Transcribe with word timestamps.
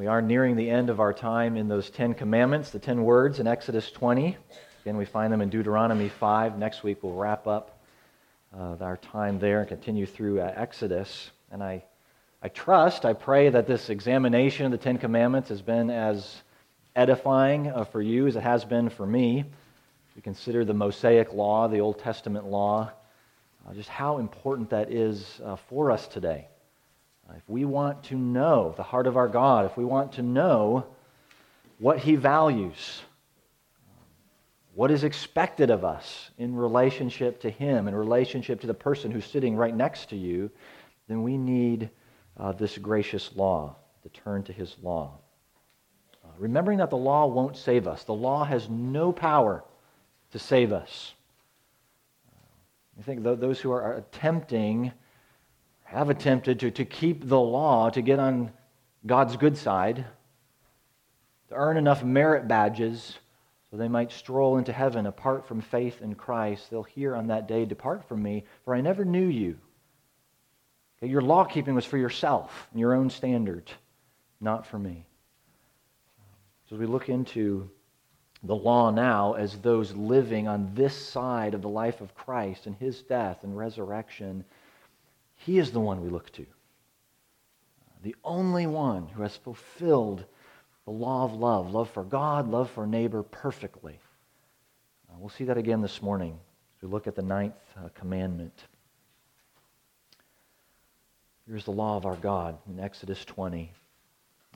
We 0.00 0.06
are 0.06 0.22
nearing 0.22 0.56
the 0.56 0.70
end 0.70 0.88
of 0.88 0.98
our 0.98 1.12
time 1.12 1.58
in 1.58 1.68
those 1.68 1.90
Ten 1.90 2.14
Commandments, 2.14 2.70
the 2.70 2.78
ten 2.78 3.02
words 3.02 3.38
in 3.38 3.46
Exodus 3.46 3.90
20. 3.90 4.34
Again, 4.80 4.96
we 4.96 5.04
find 5.04 5.30
them 5.30 5.42
in 5.42 5.50
Deuteronomy 5.50 6.08
5. 6.08 6.56
Next 6.56 6.82
week, 6.82 7.02
we'll 7.02 7.12
wrap 7.12 7.46
up 7.46 7.78
uh, 8.58 8.76
our 8.80 8.96
time 8.96 9.38
there 9.38 9.60
and 9.60 9.68
continue 9.68 10.06
through 10.06 10.40
uh, 10.40 10.54
Exodus. 10.56 11.30
And 11.52 11.62
I, 11.62 11.84
I 12.42 12.48
trust, 12.48 13.04
I 13.04 13.12
pray 13.12 13.50
that 13.50 13.66
this 13.66 13.90
examination 13.90 14.64
of 14.64 14.72
the 14.72 14.78
Ten 14.78 14.96
Commandments 14.96 15.50
has 15.50 15.60
been 15.60 15.90
as 15.90 16.34
edifying 16.96 17.68
uh, 17.68 17.84
for 17.84 18.00
you 18.00 18.26
as 18.26 18.36
it 18.36 18.42
has 18.42 18.64
been 18.64 18.88
for 18.88 19.04
me. 19.04 19.44
We 20.16 20.22
consider 20.22 20.64
the 20.64 20.72
Mosaic 20.72 21.34
Law, 21.34 21.68
the 21.68 21.80
Old 21.80 21.98
Testament 21.98 22.46
law, 22.46 22.90
uh, 23.68 23.74
just 23.74 23.90
how 23.90 24.16
important 24.16 24.70
that 24.70 24.90
is 24.90 25.42
uh, 25.44 25.56
for 25.56 25.90
us 25.90 26.06
today. 26.06 26.48
Uh, 27.30 27.36
if 27.36 27.48
we 27.48 27.64
want 27.64 28.02
to 28.04 28.16
know 28.16 28.74
the 28.76 28.82
heart 28.82 29.06
of 29.06 29.16
our 29.16 29.28
God, 29.28 29.66
if 29.66 29.76
we 29.76 29.84
want 29.84 30.12
to 30.12 30.22
know 30.22 30.86
what 31.78 31.98
He 31.98 32.16
values, 32.16 33.02
what 34.74 34.90
is 34.90 35.04
expected 35.04 35.70
of 35.70 35.84
us 35.84 36.30
in 36.38 36.56
relationship 36.56 37.40
to 37.42 37.50
Him, 37.50 37.88
in 37.88 37.94
relationship 37.94 38.60
to 38.60 38.66
the 38.66 38.74
person 38.74 39.10
who's 39.10 39.24
sitting 39.24 39.56
right 39.56 39.74
next 39.74 40.10
to 40.10 40.16
you, 40.16 40.50
then 41.08 41.22
we 41.22 41.36
need 41.36 41.90
uh, 42.36 42.52
this 42.52 42.78
gracious 42.78 43.30
law 43.36 43.76
to 44.02 44.08
turn 44.08 44.42
to 44.44 44.52
His 44.52 44.76
law. 44.82 45.18
Uh, 46.24 46.28
remembering 46.38 46.78
that 46.78 46.90
the 46.90 46.96
law 46.96 47.26
won't 47.26 47.56
save 47.56 47.86
us, 47.86 48.04
the 48.04 48.14
law 48.14 48.44
has 48.44 48.68
no 48.68 49.12
power 49.12 49.64
to 50.32 50.38
save 50.38 50.72
us. 50.72 51.14
I 52.98 53.02
think 53.02 53.22
those 53.22 53.60
who 53.60 53.72
are 53.72 53.96
attempting, 53.96 54.92
have 55.90 56.08
attempted 56.08 56.60
to, 56.60 56.70
to 56.70 56.84
keep 56.84 57.26
the 57.26 57.40
law, 57.40 57.90
to 57.90 58.00
get 58.00 58.20
on 58.20 58.52
God's 59.04 59.36
good 59.36 59.56
side, 59.56 60.04
to 61.48 61.54
earn 61.54 61.76
enough 61.76 62.04
merit 62.04 62.46
badges 62.46 63.18
so 63.70 63.76
they 63.76 63.88
might 63.88 64.12
stroll 64.12 64.56
into 64.56 64.72
heaven 64.72 65.06
apart 65.06 65.48
from 65.48 65.60
faith 65.60 66.00
in 66.00 66.14
Christ, 66.14 66.70
they'll 66.70 66.84
hear 66.84 67.16
on 67.16 67.26
that 67.26 67.48
day, 67.48 67.64
Depart 67.64 68.04
from 68.04 68.22
me, 68.22 68.44
for 68.64 68.72
I 68.72 68.80
never 68.80 69.04
knew 69.04 69.26
you. 69.26 69.58
Okay, 70.98 71.10
your 71.10 71.22
law 71.22 71.44
keeping 71.44 71.74
was 71.74 71.84
for 71.84 71.98
yourself 71.98 72.68
and 72.70 72.78
your 72.78 72.94
own 72.94 73.10
standard, 73.10 73.68
not 74.40 74.64
for 74.64 74.78
me. 74.78 75.06
So 76.68 76.76
as 76.76 76.80
we 76.80 76.86
look 76.86 77.08
into 77.08 77.68
the 78.44 78.54
law 78.54 78.90
now 78.90 79.32
as 79.32 79.58
those 79.58 79.92
living 79.94 80.46
on 80.46 80.70
this 80.72 80.94
side 80.94 81.54
of 81.54 81.62
the 81.62 81.68
life 81.68 82.00
of 82.00 82.14
Christ 82.14 82.66
and 82.66 82.76
his 82.76 83.02
death 83.02 83.42
and 83.42 83.56
resurrection, 83.56 84.44
he 85.40 85.58
is 85.58 85.70
the 85.70 85.80
one 85.80 86.02
we 86.02 86.10
look 86.10 86.30
to. 86.32 86.44
The 88.02 88.14
only 88.22 88.66
one 88.66 89.08
who 89.08 89.22
has 89.22 89.36
fulfilled 89.36 90.24
the 90.84 90.90
law 90.90 91.24
of 91.24 91.32
love 91.32 91.72
love 91.72 91.88
for 91.90 92.04
God, 92.04 92.50
love 92.50 92.70
for 92.70 92.86
neighbor 92.86 93.22
perfectly. 93.22 93.98
Uh, 95.08 95.16
we'll 95.18 95.30
see 95.30 95.44
that 95.44 95.56
again 95.56 95.80
this 95.80 96.02
morning 96.02 96.38
as 96.76 96.82
we 96.82 96.88
look 96.88 97.06
at 97.06 97.14
the 97.14 97.22
ninth 97.22 97.54
uh, 97.78 97.88
commandment. 97.94 98.64
Here's 101.48 101.64
the 101.64 101.70
law 101.70 101.96
of 101.96 102.04
our 102.04 102.16
God 102.16 102.58
in 102.68 102.78
Exodus 102.78 103.24
20. 103.24 103.72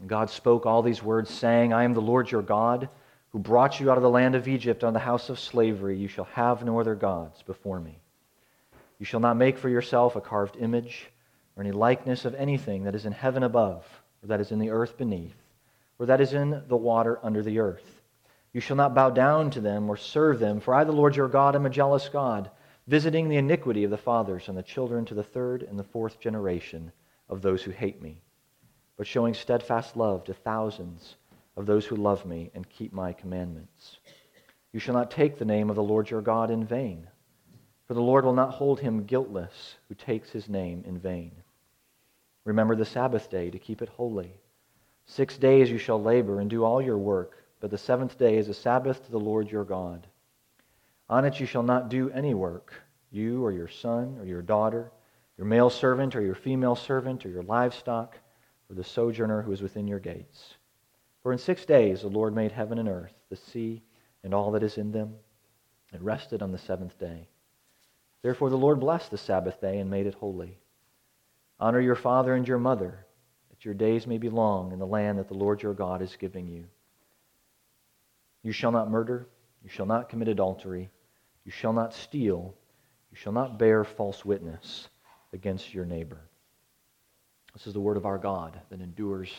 And 0.00 0.08
God 0.08 0.28
spoke 0.28 0.66
all 0.66 0.82
these 0.82 1.02
words, 1.02 1.30
saying, 1.30 1.72
I 1.72 1.84
am 1.84 1.94
the 1.94 2.00
Lord 2.02 2.30
your 2.30 2.42
God 2.42 2.90
who 3.30 3.38
brought 3.38 3.80
you 3.80 3.90
out 3.90 3.96
of 3.96 4.02
the 4.02 4.10
land 4.10 4.34
of 4.34 4.48
Egypt 4.48 4.84
out 4.84 4.88
of 4.88 4.92
the 4.92 5.00
house 5.00 5.30
of 5.30 5.40
slavery. 5.40 5.96
You 5.96 6.08
shall 6.08 6.26
have 6.26 6.62
no 6.62 6.78
other 6.78 6.94
gods 6.94 7.42
before 7.42 7.80
me. 7.80 7.98
You 9.04 9.06
shall 9.06 9.20
not 9.20 9.36
make 9.36 9.58
for 9.58 9.68
yourself 9.68 10.16
a 10.16 10.20
carved 10.22 10.56
image 10.56 11.10
or 11.54 11.62
any 11.62 11.72
likeness 11.72 12.24
of 12.24 12.34
anything 12.36 12.84
that 12.84 12.94
is 12.94 13.04
in 13.04 13.12
heaven 13.12 13.42
above, 13.42 13.84
or 14.22 14.28
that 14.28 14.40
is 14.40 14.50
in 14.50 14.58
the 14.58 14.70
earth 14.70 14.96
beneath, 14.96 15.36
or 15.98 16.06
that 16.06 16.22
is 16.22 16.32
in 16.32 16.62
the 16.68 16.76
water 16.78 17.20
under 17.22 17.42
the 17.42 17.58
earth. 17.58 18.00
You 18.54 18.62
shall 18.62 18.76
not 18.76 18.94
bow 18.94 19.10
down 19.10 19.50
to 19.50 19.60
them 19.60 19.90
or 19.90 19.98
serve 19.98 20.38
them, 20.38 20.58
for 20.58 20.72
I, 20.72 20.84
the 20.84 20.92
Lord 20.92 21.16
your 21.16 21.28
God, 21.28 21.54
am 21.54 21.66
a 21.66 21.68
jealous 21.68 22.08
God, 22.08 22.50
visiting 22.86 23.28
the 23.28 23.36
iniquity 23.36 23.84
of 23.84 23.90
the 23.90 23.98
fathers 23.98 24.48
and 24.48 24.56
the 24.56 24.62
children 24.62 25.04
to 25.04 25.14
the 25.14 25.22
third 25.22 25.62
and 25.64 25.78
the 25.78 25.84
fourth 25.84 26.18
generation 26.18 26.90
of 27.28 27.42
those 27.42 27.62
who 27.62 27.72
hate 27.72 28.00
me, 28.00 28.22
but 28.96 29.06
showing 29.06 29.34
steadfast 29.34 29.98
love 29.98 30.24
to 30.24 30.32
thousands 30.32 31.16
of 31.58 31.66
those 31.66 31.84
who 31.84 31.96
love 31.96 32.24
me 32.24 32.50
and 32.54 32.70
keep 32.70 32.94
my 32.94 33.12
commandments. 33.12 33.98
You 34.72 34.80
shall 34.80 34.94
not 34.94 35.10
take 35.10 35.36
the 35.36 35.44
name 35.44 35.68
of 35.68 35.76
the 35.76 35.82
Lord 35.82 36.08
your 36.08 36.22
God 36.22 36.50
in 36.50 36.64
vain, 36.64 37.06
for 37.86 37.94
the 37.94 38.00
Lord 38.00 38.24
will 38.24 38.32
not 38.32 38.54
hold 38.54 38.80
him 38.80 39.04
guiltless 39.04 39.76
who 39.88 39.94
takes 39.94 40.30
his 40.30 40.48
name 40.48 40.82
in 40.86 40.98
vain. 40.98 41.32
Remember 42.44 42.76
the 42.76 42.84
Sabbath 42.84 43.30
day 43.30 43.50
to 43.50 43.58
keep 43.58 43.82
it 43.82 43.88
holy. 43.88 44.32
Six 45.06 45.36
days 45.36 45.70
you 45.70 45.78
shall 45.78 46.02
labor 46.02 46.40
and 46.40 46.48
do 46.48 46.64
all 46.64 46.80
your 46.80 46.98
work, 46.98 47.44
but 47.60 47.70
the 47.70 47.78
seventh 47.78 48.18
day 48.18 48.36
is 48.36 48.48
a 48.48 48.54
Sabbath 48.54 49.04
to 49.04 49.10
the 49.10 49.18
Lord 49.18 49.50
your 49.50 49.64
God. 49.64 50.06
On 51.08 51.24
it 51.24 51.40
you 51.40 51.46
shall 51.46 51.62
not 51.62 51.90
do 51.90 52.10
any 52.10 52.34
work, 52.34 52.72
you 53.10 53.44
or 53.44 53.52
your 53.52 53.68
son 53.68 54.16
or 54.18 54.24
your 54.24 54.42
daughter, 54.42 54.90
your 55.36 55.46
male 55.46 55.70
servant 55.70 56.16
or 56.16 56.22
your 56.22 56.34
female 56.34 56.76
servant 56.76 57.26
or 57.26 57.28
your 57.28 57.42
livestock, 57.42 58.18
or 58.70 58.76
the 58.76 58.84
sojourner 58.84 59.42
who 59.42 59.52
is 59.52 59.60
within 59.60 59.86
your 59.86 59.98
gates. 59.98 60.54
For 61.22 61.32
in 61.32 61.38
six 61.38 61.64
days 61.64 62.02
the 62.02 62.08
Lord 62.08 62.34
made 62.34 62.52
heaven 62.52 62.78
and 62.78 62.88
earth, 62.88 63.14
the 63.28 63.36
sea, 63.36 63.82
and 64.22 64.32
all 64.32 64.50
that 64.52 64.62
is 64.62 64.78
in 64.78 64.92
them, 64.92 65.14
and 65.92 66.02
rested 66.02 66.42
on 66.42 66.52
the 66.52 66.58
seventh 66.58 66.98
day. 66.98 67.28
Therefore 68.24 68.48
the 68.48 68.56
Lord 68.56 68.80
blessed 68.80 69.10
the 69.10 69.18
Sabbath 69.18 69.60
day 69.60 69.78
and 69.80 69.90
made 69.90 70.06
it 70.06 70.14
holy. 70.14 70.56
Honor 71.60 71.78
your 71.78 71.94
father 71.94 72.34
and 72.34 72.48
your 72.48 72.56
mother, 72.58 73.04
that 73.50 73.66
your 73.66 73.74
days 73.74 74.06
may 74.06 74.16
be 74.16 74.30
long 74.30 74.72
in 74.72 74.78
the 74.78 74.86
land 74.86 75.18
that 75.18 75.28
the 75.28 75.34
Lord 75.34 75.62
your 75.62 75.74
God 75.74 76.00
is 76.00 76.16
giving 76.16 76.48
you. 76.48 76.64
You 78.42 78.50
shall 78.50 78.72
not 78.72 78.90
murder, 78.90 79.28
you 79.62 79.68
shall 79.68 79.84
not 79.84 80.08
commit 80.08 80.28
adultery, 80.28 80.88
you 81.44 81.52
shall 81.52 81.74
not 81.74 81.92
steal, 81.92 82.54
you 83.10 83.16
shall 83.18 83.34
not 83.34 83.58
bear 83.58 83.84
false 83.84 84.24
witness 84.24 84.88
against 85.34 85.74
your 85.74 85.84
neighbor. 85.84 86.22
This 87.52 87.66
is 87.66 87.74
the 87.74 87.80
word 87.80 87.98
of 87.98 88.06
our 88.06 88.16
God 88.16 88.58
that 88.70 88.80
endures 88.80 89.30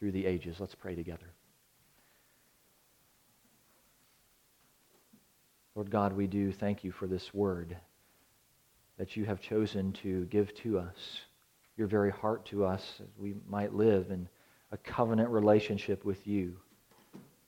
through 0.00 0.10
the 0.10 0.26
ages. 0.26 0.58
Let's 0.58 0.74
pray 0.74 0.96
together. 0.96 1.32
Lord 5.76 5.92
God, 5.92 6.12
we 6.12 6.26
do 6.26 6.50
thank 6.50 6.82
you 6.82 6.90
for 6.90 7.06
this 7.06 7.32
word 7.32 7.76
that 8.98 9.16
you 9.16 9.24
have 9.24 9.40
chosen 9.40 9.92
to 9.92 10.24
give 10.26 10.54
to 10.54 10.78
us, 10.78 11.20
your 11.76 11.86
very 11.86 12.10
heart 12.10 12.46
to 12.46 12.64
us, 12.64 13.00
as 13.00 13.08
we 13.18 13.34
might 13.48 13.74
live 13.74 14.10
in 14.10 14.28
a 14.72 14.76
covenant 14.76 15.28
relationship 15.30 16.04
with 16.04 16.26
you. 16.26 16.56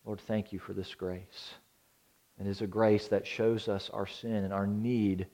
Lord, 0.05 0.21
thank 0.21 0.53
you 0.53 0.59
for 0.59 0.73
this 0.73 0.95
grace. 0.95 1.55
It 2.41 2.47
is 2.47 2.61
a 2.61 2.67
grace 2.67 3.09
that 3.09 3.27
shows 3.27 3.69
us 3.69 3.91
our 3.93 4.07
sin 4.07 4.45
and 4.45 4.53
our 4.53 4.67
need 4.67 5.27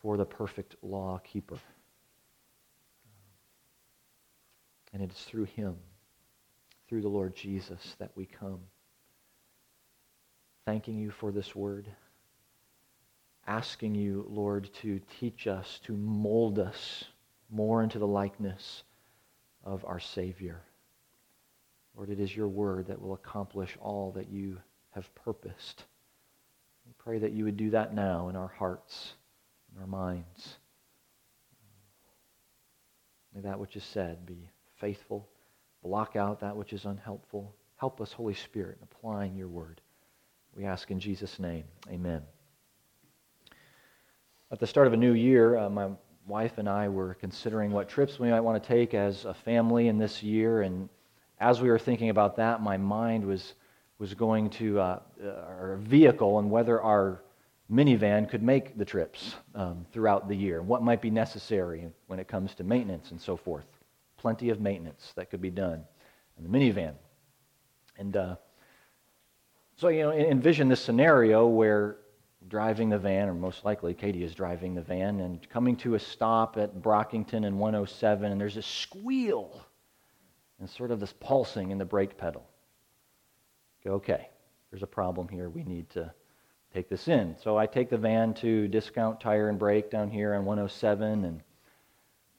for 0.00 0.16
the 0.16 0.24
perfect 0.24 0.76
law 0.82 1.20
keeper. 1.22 1.58
And 4.92 5.02
it 5.02 5.10
is 5.10 5.18
through 5.24 5.44
him 5.44 5.76
through 6.88 7.02
the 7.02 7.08
Lord 7.08 7.34
Jesus 7.34 7.96
that 7.98 8.10
we 8.14 8.26
come. 8.26 8.60
Thanking 10.66 10.98
you 10.98 11.10
for 11.10 11.32
this 11.32 11.54
word. 11.54 11.88
Asking 13.46 13.94
you, 13.94 14.26
Lord, 14.28 14.70
to 14.82 15.00
teach 15.20 15.46
us, 15.46 15.80
to 15.84 15.92
mold 15.92 16.58
us 16.58 17.04
more 17.50 17.82
into 17.82 17.98
the 17.98 18.06
likeness 18.06 18.82
of 19.62 19.84
our 19.84 20.00
Savior. 20.00 20.62
Lord, 21.96 22.10
it 22.10 22.20
is 22.20 22.34
your 22.34 22.48
word 22.48 22.86
that 22.86 23.00
will 23.00 23.14
accomplish 23.14 23.76
all 23.80 24.12
that 24.12 24.28
you 24.28 24.58
have 24.90 25.14
purposed. 25.14 25.84
We 26.86 26.92
pray 26.98 27.18
that 27.18 27.32
you 27.32 27.44
would 27.44 27.56
do 27.56 27.70
that 27.70 27.94
now 27.94 28.28
in 28.28 28.36
our 28.36 28.48
hearts, 28.48 29.12
in 29.74 29.80
our 29.80 29.86
minds. 29.86 30.56
May 33.34 33.42
that 33.42 33.58
which 33.60 33.76
is 33.76 33.84
said 33.84 34.24
be 34.26 34.48
faithful 34.76 35.28
block 35.84 36.16
out 36.16 36.40
that 36.40 36.56
which 36.56 36.72
is 36.72 36.86
unhelpful. 36.86 37.54
Help 37.76 38.00
us, 38.00 38.12
Holy 38.12 38.34
Spirit, 38.34 38.78
in 38.80 38.88
applying 38.90 39.36
your 39.36 39.48
word. 39.48 39.80
We 40.56 40.64
ask 40.64 40.90
in 40.90 40.98
Jesus' 40.98 41.38
name. 41.38 41.64
Amen. 41.88 42.22
At 44.54 44.60
the 44.60 44.68
start 44.68 44.86
of 44.86 44.92
a 44.92 44.96
new 44.96 45.14
year, 45.14 45.58
uh, 45.58 45.68
my 45.68 45.88
wife 46.28 46.58
and 46.58 46.68
I 46.68 46.88
were 46.88 47.14
considering 47.14 47.72
what 47.72 47.88
trips 47.88 48.20
we 48.20 48.30
might 48.30 48.38
want 48.38 48.62
to 48.62 48.68
take 48.68 48.94
as 48.94 49.24
a 49.24 49.34
family 49.34 49.88
in 49.88 49.98
this 49.98 50.22
year. 50.22 50.62
And 50.62 50.88
as 51.40 51.60
we 51.60 51.68
were 51.68 51.78
thinking 51.80 52.08
about 52.10 52.36
that, 52.36 52.62
my 52.62 52.76
mind 52.76 53.26
was, 53.26 53.54
was 53.98 54.14
going 54.14 54.50
to 54.50 54.78
uh, 54.78 55.00
uh 55.20 55.28
our 55.28 55.78
vehicle 55.82 56.38
and 56.38 56.52
whether 56.52 56.80
our 56.80 57.20
minivan 57.68 58.28
could 58.28 58.44
make 58.44 58.78
the 58.78 58.84
trips 58.84 59.34
um, 59.56 59.84
throughout 59.92 60.28
the 60.28 60.36
year, 60.36 60.62
what 60.62 60.84
might 60.84 61.02
be 61.02 61.10
necessary 61.10 61.88
when 62.06 62.20
it 62.20 62.28
comes 62.28 62.54
to 62.54 62.62
maintenance 62.62 63.10
and 63.10 63.20
so 63.20 63.36
forth 63.36 63.66
plenty 64.16 64.50
of 64.50 64.60
maintenance 64.60 65.12
that 65.16 65.30
could 65.30 65.42
be 65.42 65.50
done 65.50 65.82
in 66.38 66.44
the 66.44 66.48
minivan. 66.48 66.94
And 67.98 68.16
uh, 68.16 68.36
so, 69.74 69.88
you 69.88 70.02
know, 70.02 70.12
envision 70.12 70.68
this 70.68 70.80
scenario 70.80 71.44
where 71.48 71.96
driving 72.48 72.88
the 72.88 72.98
van, 72.98 73.28
or 73.28 73.34
most 73.34 73.64
likely 73.64 73.94
Katie 73.94 74.22
is 74.22 74.34
driving 74.34 74.74
the 74.74 74.82
van, 74.82 75.20
and 75.20 75.48
coming 75.48 75.76
to 75.76 75.94
a 75.94 75.98
stop 75.98 76.56
at 76.56 76.82
Brockington 76.82 77.46
and 77.46 77.58
107, 77.58 78.30
and 78.30 78.40
there's 78.40 78.56
a 78.56 78.62
squeal. 78.62 79.64
and 80.60 80.70
sort 80.70 80.90
of 80.90 81.00
this 81.00 81.12
pulsing 81.20 81.70
in 81.70 81.78
the 81.78 81.84
brake 81.84 82.16
pedal. 82.16 82.46
Go, 83.84 83.94
okay, 83.94 84.28
there's 84.70 84.82
a 84.82 84.86
problem 84.86 85.28
here. 85.28 85.48
We 85.48 85.64
need 85.64 85.90
to 85.90 86.12
take 86.72 86.88
this 86.88 87.08
in. 87.08 87.36
So 87.42 87.56
I 87.58 87.66
take 87.66 87.90
the 87.90 87.98
van 87.98 88.34
to 88.34 88.68
Discount 88.68 89.20
Tire 89.20 89.48
and 89.48 89.58
Brake 89.58 89.90
down 89.90 90.10
here 90.10 90.34
on 90.34 90.44
107, 90.44 91.24
and 91.24 91.42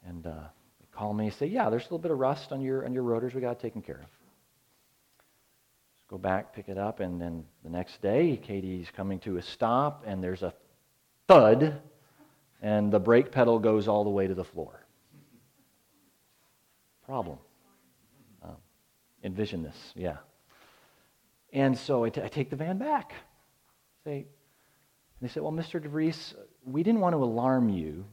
and 0.07 0.27
uh, 0.27 0.47
they 0.79 0.87
call 0.91 1.13
me 1.13 1.25
and 1.25 1.33
say, 1.33 1.47
yeah, 1.47 1.69
there's 1.69 1.83
a 1.83 1.85
little 1.85 1.99
bit 1.99 2.11
of 2.11 2.19
rust 2.19 2.51
on 2.51 2.61
your 2.61 2.85
on 2.85 2.93
your 2.93 3.03
rotors. 3.03 3.33
We 3.33 3.41
got 3.41 3.51
it 3.51 3.59
taken 3.59 3.81
care 3.81 4.01
of. 4.03 4.14
Go 6.07 6.17
back, 6.19 6.53
pick 6.53 6.69
it 6.69 6.77
up, 6.77 6.99
and 6.99 7.19
then 7.19 7.45
the 7.63 7.69
next 7.69 7.99
day, 8.01 8.37
Katie's 8.37 8.89
coming 8.95 9.19
to 9.19 9.37
a 9.37 9.41
stop, 9.41 10.03
and 10.05 10.23
there's 10.23 10.43
a 10.43 10.53
thud, 11.27 11.81
and 12.61 12.91
the 12.91 12.99
brake 12.99 13.31
pedal 13.31 13.57
goes 13.57 13.87
all 13.87 14.03
the 14.03 14.09
way 14.11 14.27
to 14.27 14.35
the 14.35 14.43
floor. 14.43 14.85
Problem. 17.05 17.39
Um, 18.43 18.57
envision 19.23 19.63
this, 19.63 19.93
yeah. 19.95 20.17
And 21.51 21.75
so 21.75 22.03
I, 22.03 22.09
t- 22.09 22.21
I 22.21 22.27
take 22.27 22.51
the 22.51 22.55
van 22.55 22.77
back. 22.77 23.13
Say, 24.03 24.27
they 25.21 25.27
say, 25.27 25.39
well, 25.39 25.51
Mr. 25.51 25.83
DeVries, 25.83 26.35
we 26.65 26.83
didn't 26.83 26.99
want 26.99 27.13
to 27.13 27.23
alarm 27.23 27.69
you. 27.69 28.05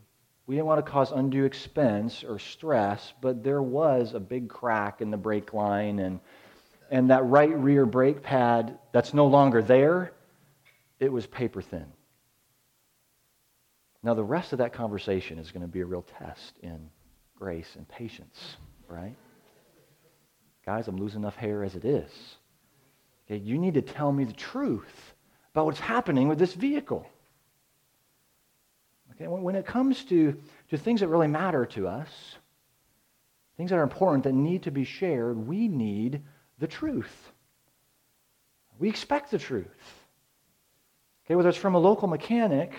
We 0.47 0.55
didn't 0.55 0.67
want 0.67 0.85
to 0.85 0.91
cause 0.91 1.13
undue 1.13 1.45
expense 1.45 2.25
or 2.25 2.39
stress, 2.39 3.13
but 3.21 3.45
there 3.45 3.63
was 3.63 4.15
a 4.15 4.21
big 4.21 4.49
crack 4.49 5.03
in 5.03 5.11
the 5.11 5.17
brake 5.19 5.53
line, 5.53 5.99
and, 5.99 6.21
and 6.93 7.09
that 7.09 7.25
right 7.25 7.59
rear 7.59 7.87
brake 7.87 8.23
pad 8.23 8.79
that's 8.93 9.15
no 9.15 9.27
longer 9.27 9.63
there, 9.63 10.13
it 11.01 11.11
was 11.11 11.27
paper 11.27 11.63
thin. 11.63 11.87
Now, 14.03 14.13
the 14.15 14.23
rest 14.23 14.53
of 14.53 14.59
that 14.59 14.75
conversation 14.75 15.39
is 15.39 15.51
going 15.53 15.63
to 15.63 15.69
be 15.69 15.81
a 15.81 15.87
real 15.87 16.05
test 16.19 16.53
in 16.63 16.91
grace 17.35 17.77
and 17.77 17.89
patience, 17.89 18.57
right? 18.89 19.17
Guys, 20.67 20.87
I'm 20.87 20.99
losing 20.99 21.23
enough 21.23 21.35
hair 21.35 21.65
as 21.65 21.77
it 21.77 21.85
is. 21.87 22.11
Okay, 23.27 23.43
you 23.43 23.57
need 23.57 23.75
to 23.75 23.83
tell 23.83 24.13
me 24.13 24.25
the 24.25 24.33
truth 24.35 25.15
about 25.55 25.65
what's 25.65 25.81
happening 25.81 26.29
with 26.29 26.39
this 26.39 26.53
vehicle. 26.53 27.09
Okay, 29.13 29.29
when 29.29 29.55
it 29.55 29.65
comes 29.65 30.05
to, 30.05 30.37
to 30.69 30.77
things 30.77 31.01
that 31.01 31.09
really 31.09 31.29
matter 31.29 31.65
to 31.67 31.89
us, 31.89 32.09
things 33.57 33.71
that 33.71 33.77
are 33.77 33.83
important 33.83 34.25
that 34.25 34.35
need 34.35 34.65
to 34.65 34.71
be 34.71 34.85
shared, 34.85 35.39
we 35.47 35.69
need 35.69 36.23
the 36.63 36.69
truth. 36.69 37.33
We 38.79 38.89
expect 38.89 39.33
the 39.33 39.39
truth. 39.39 39.67
Okay, 41.27 41.35
whether 41.35 41.49
it's 41.49 41.59
from 41.59 41.75
a 41.75 41.79
local 41.79 42.07
mechanic 42.07 42.73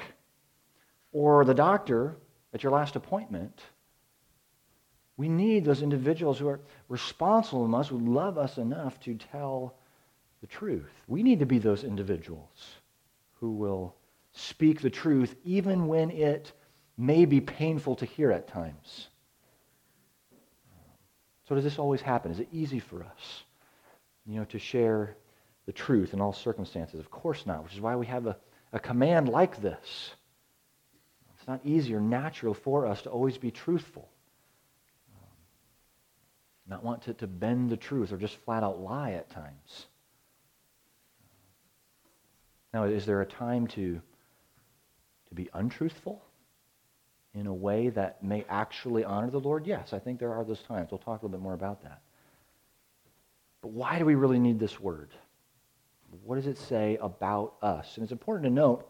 or 1.11 1.43
the 1.43 1.53
doctor 1.53 2.15
at 2.53 2.63
your 2.63 2.71
last 2.71 2.95
appointment, 2.95 3.61
we 5.17 5.27
need 5.27 5.65
those 5.65 5.81
individuals 5.81 6.39
who 6.39 6.47
are 6.47 6.61
responsible 6.87 7.67
to 7.67 7.75
us, 7.75 7.89
who 7.89 7.99
love 7.99 8.37
us 8.37 8.57
enough 8.57 8.99
to 9.01 9.15
tell 9.15 9.75
the 10.39 10.47
truth. 10.47 11.03
We 11.07 11.21
need 11.21 11.39
to 11.39 11.45
be 11.45 11.59
those 11.59 11.83
individuals 11.83 12.77
who 13.41 13.51
will 13.51 13.95
speak 14.31 14.79
the 14.79 14.89
truth 14.89 15.35
even 15.43 15.87
when 15.87 16.09
it 16.09 16.53
may 16.97 17.25
be 17.25 17.41
painful 17.41 17.97
to 17.97 18.05
hear 18.05 18.31
at 18.31 18.47
times. 18.47 19.09
So 21.49 21.55
does 21.55 21.65
this 21.65 21.79
always 21.79 22.01
happen? 22.01 22.31
Is 22.31 22.39
it 22.39 22.47
easy 22.53 22.79
for 22.79 23.03
us, 23.03 23.43
you 24.25 24.39
know, 24.39 24.45
to 24.45 24.59
share 24.59 25.17
the 25.65 25.71
truth 25.71 26.13
in 26.13 26.21
all 26.21 26.33
circumstances? 26.33 26.99
Of 26.99 27.09
course 27.09 27.45
not, 27.45 27.63
which 27.63 27.73
is 27.73 27.81
why 27.81 27.95
we 27.95 28.05
have 28.05 28.27
a, 28.27 28.37
a 28.71 28.79
command 28.79 29.29
like 29.29 29.61
this. 29.61 30.11
It's 31.37 31.47
not 31.47 31.59
easy 31.65 31.93
or 31.93 31.99
natural 31.99 32.53
for 32.53 32.85
us 32.87 33.01
to 33.01 33.09
always 33.09 33.37
be 33.37 33.51
truthful. 33.51 34.07
Um, 35.13 35.27
not 36.67 36.83
want 36.83 37.01
to, 37.03 37.13
to 37.15 37.27
bend 37.27 37.69
the 37.69 37.77
truth 37.77 38.13
or 38.13 38.17
just 38.17 38.37
flat 38.45 38.63
out 38.63 38.79
lie 38.79 39.11
at 39.11 39.29
times. 39.29 39.87
Now, 42.73 42.85
is 42.85 43.05
there 43.05 43.21
a 43.21 43.25
time 43.25 43.67
to, 43.67 44.01
to 45.27 45.35
be 45.35 45.49
untruthful 45.53 46.23
in 47.33 47.45
a 47.47 47.53
way 47.53 47.89
that 47.89 48.23
may 48.23 48.45
actually 48.49 49.03
honor 49.03 49.29
the 49.29 49.39
Lord? 49.39 49.67
Yes, 49.67 49.91
I 49.91 49.99
think 49.99 50.19
there 50.19 50.33
are 50.33 50.43
those 50.43 50.61
times. 50.61 50.91
We'll 50.91 50.97
talk 50.99 51.21
a 51.21 51.25
little 51.25 51.37
bit 51.37 51.41
more 51.41 51.53
about 51.53 51.83
that. 51.83 52.01
But 53.63 53.71
why 53.71 53.97
do 53.97 54.05
we 54.05 54.15
really 54.15 54.39
need 54.39 54.59
this 54.59 54.77
word? 54.77 55.09
What 56.25 56.35
does 56.35 56.47
it 56.47 56.57
say 56.57 56.97
about 57.01 57.55
us? 57.61 57.95
And 57.95 58.03
it's 58.03 58.11
important 58.11 58.43
to 58.43 58.51
note, 58.51 58.85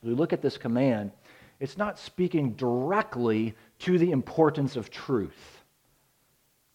as 0.00 0.08
we 0.08 0.14
look 0.14 0.32
at 0.32 0.40
this 0.40 0.56
command, 0.56 1.10
it's 1.58 1.76
not 1.76 1.98
speaking 1.98 2.52
directly 2.52 3.56
to 3.80 3.98
the 3.98 4.12
importance 4.12 4.76
of 4.76 4.88
truth. 4.88 5.64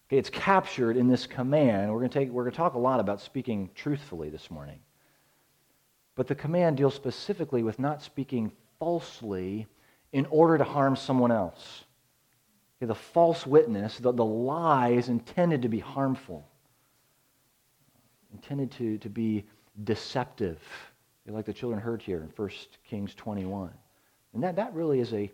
Okay, 0.06 0.18
it's 0.18 0.28
captured 0.28 0.98
in 0.98 1.08
this 1.08 1.26
command. 1.26 1.90
We're 1.90 2.00
going 2.00 2.10
to 2.10 2.18
take 2.18 2.28
we're 2.28 2.42
going 2.42 2.52
to 2.52 2.58
talk 2.58 2.74
a 2.74 2.78
lot 2.78 3.00
about 3.00 3.22
speaking 3.22 3.70
truthfully 3.74 4.28
this 4.28 4.50
morning. 4.50 4.80
But 6.16 6.26
the 6.26 6.34
command 6.34 6.76
deals 6.76 6.94
specifically 6.94 7.62
with 7.62 7.78
not 7.78 8.02
speaking 8.02 8.52
falsely 8.78 9.66
in 10.12 10.26
order 10.26 10.58
to 10.58 10.64
harm 10.64 10.94
someone 10.94 11.32
else. 11.32 11.84
Okay, 12.76 12.86
the 12.86 12.94
false 12.94 13.46
witness, 13.46 13.96
the, 13.96 14.12
the 14.12 14.24
lie 14.24 14.90
is 14.90 15.08
intended 15.08 15.62
to 15.62 15.70
be 15.70 15.78
harmful, 15.78 16.46
intended 18.44 18.70
to, 18.72 18.98
to 18.98 19.08
be 19.08 19.44
deceptive, 19.84 20.58
like 21.26 21.46
the 21.46 21.52
children 21.52 21.80
heard 21.80 22.02
here 22.02 22.18
in 22.18 22.28
1 22.36 22.50
Kings 22.88 23.14
21. 23.14 23.70
And 24.34 24.42
that, 24.42 24.56
that 24.56 24.74
really 24.74 25.00
is 25.00 25.14
a, 25.14 25.30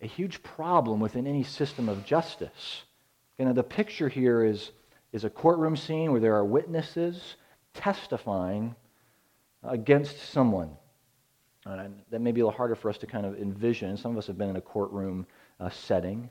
a 0.00 0.06
huge 0.06 0.42
problem 0.42 0.98
within 0.98 1.28
any 1.28 1.44
system 1.44 1.88
of 1.88 2.04
justice. 2.04 2.82
You 3.38 3.44
know, 3.44 3.52
the 3.52 3.62
picture 3.62 4.08
here 4.08 4.44
is, 4.44 4.72
is 5.12 5.22
a 5.22 5.30
courtroom 5.30 5.76
scene 5.76 6.10
where 6.10 6.20
there 6.20 6.34
are 6.34 6.44
witnesses 6.44 7.36
testifying 7.72 8.74
against 9.62 10.32
someone. 10.32 10.70
And 11.64 12.02
that 12.10 12.20
may 12.20 12.32
be 12.32 12.40
a 12.40 12.44
little 12.44 12.56
harder 12.56 12.74
for 12.74 12.90
us 12.90 12.98
to 12.98 13.06
kind 13.06 13.26
of 13.26 13.38
envision. 13.38 13.96
Some 13.96 14.10
of 14.10 14.18
us 14.18 14.26
have 14.26 14.38
been 14.38 14.50
in 14.50 14.56
a 14.56 14.60
courtroom 14.60 15.24
uh, 15.60 15.70
setting, 15.70 16.28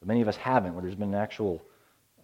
but 0.00 0.08
many 0.08 0.22
of 0.22 0.28
us 0.28 0.36
haven't, 0.36 0.74
where 0.74 0.82
there's 0.82 0.96
been 0.96 1.14
an 1.14 1.20
actual 1.20 1.62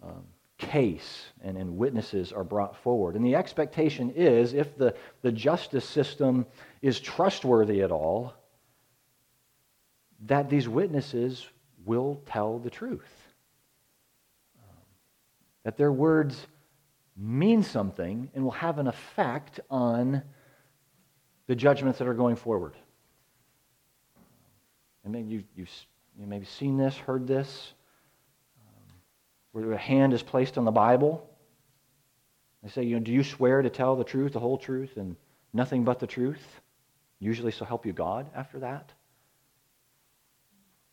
um, 0.03 0.25
case 0.59 1.25
and, 1.41 1.57
and 1.57 1.77
witnesses 1.77 2.31
are 2.31 2.43
brought 2.43 2.77
forward. 2.77 3.15
And 3.15 3.25
the 3.25 3.35
expectation 3.35 4.11
is 4.11 4.53
if 4.53 4.77
the, 4.77 4.93
the 5.23 5.31
justice 5.31 5.85
system 5.85 6.45
is 6.83 6.99
trustworthy 6.99 7.81
at 7.81 7.91
all, 7.91 8.35
that 10.27 10.49
these 10.49 10.69
witnesses 10.69 11.47
will 11.85 12.21
tell 12.25 12.59
the 12.59 12.69
truth. 12.69 13.09
Um, 14.59 14.75
that 15.63 15.77
their 15.77 15.91
words 15.91 16.45
mean 17.17 17.63
something 17.63 18.29
and 18.35 18.43
will 18.43 18.51
have 18.51 18.77
an 18.77 18.87
effect 18.87 19.59
on 19.71 20.21
the 21.47 21.55
judgments 21.55 21.97
that 21.99 22.07
are 22.07 22.13
going 22.13 22.35
forward. 22.35 22.75
And 25.03 25.13
maybe 25.13 25.29
you've, 25.29 25.43
you've 25.55 25.69
you 26.19 26.27
maybe 26.27 26.45
seen 26.45 26.77
this, 26.77 26.97
heard 26.97 27.25
this, 27.25 27.73
where 29.51 29.71
a 29.71 29.77
hand 29.77 30.13
is 30.13 30.23
placed 30.23 30.57
on 30.57 30.65
the 30.65 30.71
Bible. 30.71 31.27
They 32.63 32.69
say, 32.69 32.83
you 32.83 32.95
know, 32.95 33.03
do 33.03 33.11
you 33.11 33.23
swear 33.23 33.61
to 33.61 33.69
tell 33.69 33.95
the 33.95 34.03
truth, 34.03 34.33
the 34.33 34.39
whole 34.39 34.57
truth, 34.57 34.97
and 34.97 35.15
nothing 35.53 35.83
but 35.83 35.99
the 35.99 36.07
truth? 36.07 36.43
Usually, 37.19 37.51
so 37.51 37.65
help 37.65 37.85
you 37.85 37.93
God 37.93 38.29
after 38.35 38.59
that. 38.59 38.91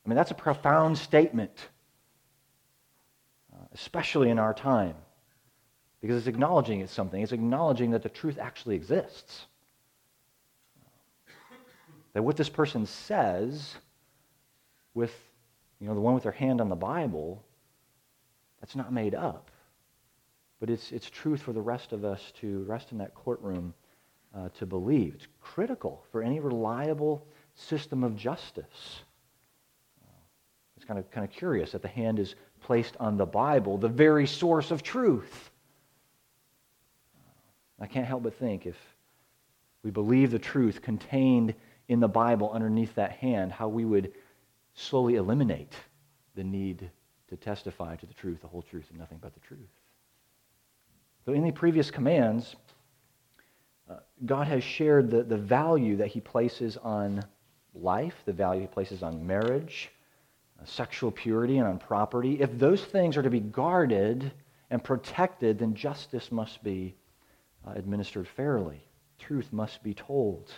I 0.05 0.09
mean, 0.09 0.17
that's 0.17 0.31
a 0.31 0.35
profound 0.35 0.99
statement, 0.99 1.69
uh, 3.53 3.65
especially 3.75 4.31
in 4.31 4.39
our 4.39 4.55
time, 4.55 4.95
because 6.01 6.17
it's 6.17 6.27
acknowledging 6.29 6.81
it's 6.81 6.93
something. 6.93 7.21
It's 7.21 7.33
acknowledging 7.33 7.91
that 7.91 8.03
the 8.03 8.09
truth 8.09 8.39
actually 8.39 8.77
exists 8.77 9.47
that 12.17 12.23
what 12.23 12.39
this 12.39 12.49
person 12.49 12.87
says 12.87 13.75
with 14.95 15.13
you 15.79 15.87
know 15.87 15.95
the 15.95 16.01
one 16.01 16.15
with 16.15 16.23
their 16.23 16.33
hand 16.33 16.63
on 16.63 16.71
the 16.71 16.75
bible 16.75 17.45
that's 18.61 18.77
not 18.77 18.93
made 18.93 19.15
up. 19.15 19.51
But 20.61 20.71
it's, 20.71 20.93
it's 20.93 21.11
truth 21.11 21.43
for 21.43 21.53
the 21.53 21.61
rest 21.61 21.93
of 21.93 22.05
us 22.05 22.33
to 22.41 22.65
rest 22.65 22.93
in 22.93 22.99
that 22.99 23.15
courtroom 23.15 23.75
uh, 24.35 24.49
to 24.59 24.67
believe. 24.67 25.15
It's 25.15 25.27
critical 25.41 26.05
for 26.11 26.23
any 26.23 26.41
reliable 26.41 27.27
system 27.55 28.03
of 28.03 28.17
justice. 28.17 29.01
Uh, 30.03 30.21
it's 30.77 30.85
kind 30.85 30.99
of, 30.99 31.11
kind 31.11 31.25
of 31.25 31.31
curious 31.31 31.73
that 31.73 31.83
the 31.83 31.89
hand 31.89 32.19
is 32.19 32.35
placed 32.63 32.97
on 32.99 33.17
the 33.17 33.27
bible 33.27 33.79
the 33.79 33.89
very 33.89 34.27
source 34.27 34.71
of 34.71 34.83
truth. 34.83 35.51
Uh, 37.17 37.85
i 37.85 37.87
can't 37.87 38.07
help 38.07 38.23
but 38.23 38.35
think 38.35 38.67
if 38.67 38.77
we 39.87 39.93
believe 39.93 40.33
the 40.33 40.39
truth 40.41 40.83
contained 40.83 41.55
in 41.87 42.01
the 42.01 42.09
Bible 42.09 42.51
underneath 42.51 42.97
that 42.97 43.13
hand, 43.13 43.53
how 43.53 43.69
we 43.69 43.85
would 43.85 44.13
slowly 44.75 45.15
eliminate 45.15 45.73
the 46.35 46.43
need 46.43 46.91
to 47.29 47.37
testify 47.37 47.97
to 47.97 48.07
the 48.07 48.15
truth, 48.15 48.41
the 48.41 48.49
whole 48.49 48.63
truth, 48.63 48.87
and 48.91 48.99
nothing 48.99 49.19
but 49.21 49.35
the 49.35 49.41
truth. 49.41 49.69
So, 51.25 51.33
in 51.33 51.43
the 51.43 51.51
previous 51.51 51.91
commands, 51.91 52.55
uh, 53.91 53.97
God 54.25 54.47
has 54.47 54.63
shared 54.63 55.11
the, 55.11 55.23
the 55.23 55.37
value 55.37 55.97
that 55.97 56.09
He 56.09 56.21
places 56.21 56.77
on 56.77 57.25
life, 57.75 58.15
the 58.25 58.33
value 58.33 58.63
He 58.63 58.67
places 58.67 59.03
on 59.03 59.27
marriage, 59.27 59.91
uh, 60.61 60.65
sexual 60.65 61.11
purity, 61.11 61.59
and 61.59 61.67
on 61.67 61.79
property. 61.79 62.41
If 62.41 62.57
those 62.59 62.85
things 62.85 63.17
are 63.17 63.23
to 63.23 63.31
be 63.31 63.41
guarded 63.41 64.33
and 64.71 64.83
protected, 64.83 65.59
then 65.59 65.75
justice 65.75 66.31
must 66.31 66.63
be 66.63 66.95
uh, 67.67 67.73
administered 67.73 68.29
fairly. 68.29 68.81
Truth 69.19 69.53
must 69.53 69.83
be 69.83 69.95
told. 69.95 70.53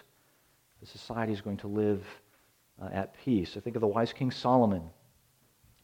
The 0.81 0.87
society 0.87 1.33
is 1.33 1.41
going 1.41 1.57
to 1.59 1.69
live 1.69 2.05
uh, 2.81 2.89
at 2.93 3.15
peace. 3.25 3.57
I 3.57 3.61
think 3.61 3.77
of 3.77 3.81
the 3.81 3.89
wise 3.89 4.13
King 4.13 4.31
Solomon. 4.31 4.83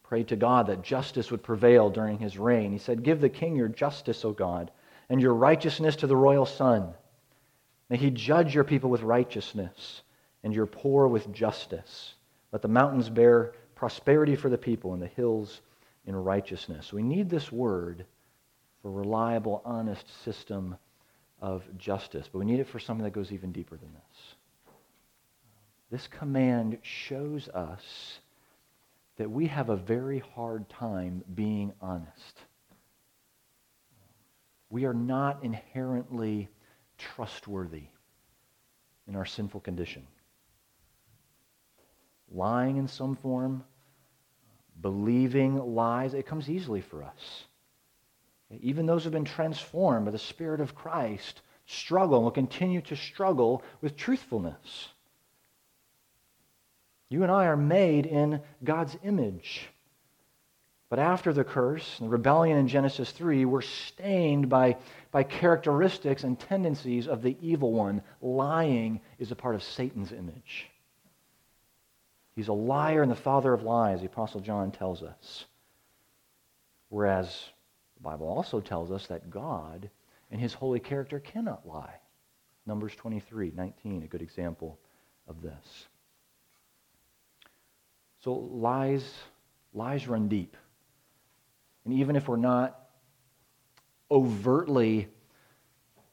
Prayed 0.04 0.28
to 0.28 0.36
God 0.36 0.66
that 0.68 0.82
justice 0.82 1.30
would 1.30 1.42
prevail 1.42 1.90
during 1.90 2.18
his 2.18 2.38
reign. 2.38 2.72
He 2.72 2.78
said, 2.78 3.02
Give 3.02 3.20
the 3.20 3.28
king 3.28 3.56
your 3.56 3.68
justice, 3.68 4.24
O 4.24 4.32
God, 4.32 4.70
and 5.08 5.20
your 5.20 5.34
righteousness 5.34 5.96
to 5.96 6.06
the 6.06 6.16
royal 6.16 6.46
son. 6.46 6.94
May 7.88 7.96
he 7.96 8.10
judge 8.10 8.54
your 8.54 8.64
people 8.64 8.90
with 8.90 9.02
righteousness 9.02 10.02
and 10.42 10.54
your 10.54 10.66
poor 10.66 11.08
with 11.08 11.32
justice. 11.32 12.14
Let 12.52 12.62
the 12.62 12.68
mountains 12.68 13.08
bear 13.08 13.54
prosperity 13.74 14.36
for 14.36 14.48
the 14.48 14.58
people 14.58 14.92
and 14.92 15.02
the 15.02 15.08
hills 15.08 15.60
in 16.06 16.14
righteousness. 16.14 16.92
We 16.92 17.02
need 17.02 17.28
this 17.28 17.50
word 17.50 18.04
for 18.82 18.90
reliable, 18.90 19.62
honest 19.64 20.06
system 20.22 20.76
of 21.40 21.62
justice, 21.78 22.28
but 22.30 22.38
we 22.38 22.44
need 22.44 22.60
it 22.60 22.68
for 22.68 22.78
something 22.78 23.04
that 23.04 23.12
goes 23.12 23.32
even 23.32 23.52
deeper 23.52 23.76
than 23.76 23.92
this. 23.92 24.34
This 25.90 26.06
command 26.08 26.78
shows 26.82 27.48
us 27.48 28.18
that 29.16 29.30
we 29.30 29.46
have 29.46 29.70
a 29.70 29.76
very 29.76 30.18
hard 30.34 30.68
time 30.68 31.22
being 31.34 31.72
honest. 31.80 32.38
We 34.70 34.86
are 34.86 34.94
not 34.94 35.44
inherently 35.44 36.48
trustworthy 36.98 37.84
in 39.06 39.14
our 39.14 39.24
sinful 39.24 39.60
condition. 39.60 40.06
Lying 42.30 42.78
in 42.78 42.88
some 42.88 43.14
form, 43.14 43.62
believing 44.80 45.56
lies, 45.74 46.14
it 46.14 46.26
comes 46.26 46.50
easily 46.50 46.80
for 46.80 47.04
us. 47.04 47.44
Even 48.60 48.86
those 48.86 49.02
who 49.02 49.06
have 49.06 49.12
been 49.12 49.24
transformed 49.24 50.04
by 50.04 50.10
the 50.10 50.18
Spirit 50.18 50.60
of 50.60 50.74
Christ 50.74 51.42
struggle 51.66 52.16
and 52.16 52.24
will 52.24 52.30
continue 52.30 52.80
to 52.82 52.96
struggle 52.96 53.62
with 53.80 53.96
truthfulness. 53.96 54.88
You 57.14 57.22
and 57.22 57.30
I 57.30 57.46
are 57.46 57.56
made 57.56 58.06
in 58.06 58.42
God's 58.64 58.96
image. 59.04 59.68
But 60.88 60.98
after 60.98 61.32
the 61.32 61.44
curse, 61.44 62.00
and 62.00 62.08
the 62.08 62.10
rebellion 62.10 62.58
in 62.58 62.66
Genesis 62.66 63.12
3, 63.12 63.44
we're 63.44 63.62
stained 63.62 64.48
by, 64.48 64.78
by 65.12 65.22
characteristics 65.22 66.24
and 66.24 66.36
tendencies 66.36 67.06
of 67.06 67.22
the 67.22 67.36
evil 67.40 67.72
one. 67.72 68.02
Lying 68.20 69.00
is 69.20 69.30
a 69.30 69.36
part 69.36 69.54
of 69.54 69.62
Satan's 69.62 70.10
image. 70.10 70.68
He's 72.34 72.48
a 72.48 72.52
liar 72.52 73.02
and 73.02 73.12
the 73.12 73.14
father 73.14 73.54
of 73.54 73.62
lies, 73.62 74.00
the 74.00 74.06
Apostle 74.06 74.40
John 74.40 74.72
tells 74.72 75.04
us. 75.04 75.44
Whereas 76.88 77.28
the 77.96 78.02
Bible 78.02 78.26
also 78.26 78.58
tells 78.58 78.90
us 78.90 79.06
that 79.06 79.30
God 79.30 79.88
and 80.32 80.40
his 80.40 80.52
holy 80.52 80.80
character 80.80 81.20
cannot 81.20 81.64
lie. 81.64 81.94
Numbers 82.66 82.96
23, 82.96 83.52
19, 83.54 84.02
a 84.02 84.08
good 84.08 84.22
example 84.22 84.80
of 85.28 85.42
this. 85.42 85.86
So 88.24 88.32
lies, 88.32 89.04
lies 89.74 90.08
run 90.08 90.28
deep. 90.28 90.56
And 91.84 91.92
even 91.92 92.16
if 92.16 92.26
we're 92.26 92.36
not 92.38 92.88
overtly 94.10 95.08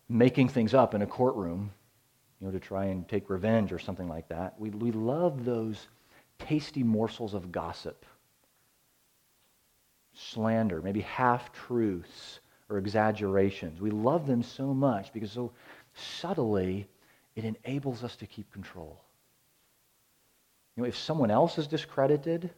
making 0.10 0.50
things 0.50 0.74
up 0.74 0.94
in 0.94 1.04
a 1.04 1.08
courtroom, 1.08 1.72
you 2.42 2.48
know, 2.48 2.52
to 2.52 2.60
try 2.60 2.88
and 2.88 3.08
take 3.08 3.30
revenge 3.30 3.72
or 3.72 3.80
something 3.80 4.10
like 4.10 4.28
that, 4.28 4.60
we, 4.60 4.72
we 4.72 4.92
love 4.92 5.46
those 5.46 5.88
tasty 6.38 6.84
morsels 6.84 7.34
of 7.34 7.50
gossip, 7.50 8.06
slander, 10.14 10.82
maybe 10.82 11.00
half 11.00 11.54
truths 11.54 12.42
or 12.70 12.78
exaggerations. 12.78 13.80
We 13.80 13.90
love 13.90 14.28
them 14.28 14.44
so 14.44 14.74
much 14.74 15.14
because 15.14 15.32
so 15.32 15.54
subtly 15.94 16.90
it 17.38 17.46
enables 17.46 18.04
us 18.04 18.18
to 18.18 18.26
keep 18.26 18.52
control. 18.52 19.00
You 20.76 20.84
know, 20.84 20.90
if 20.90 20.98
someone 20.98 21.32
else 21.32 21.58
is 21.58 21.68
discredited, 21.68 22.50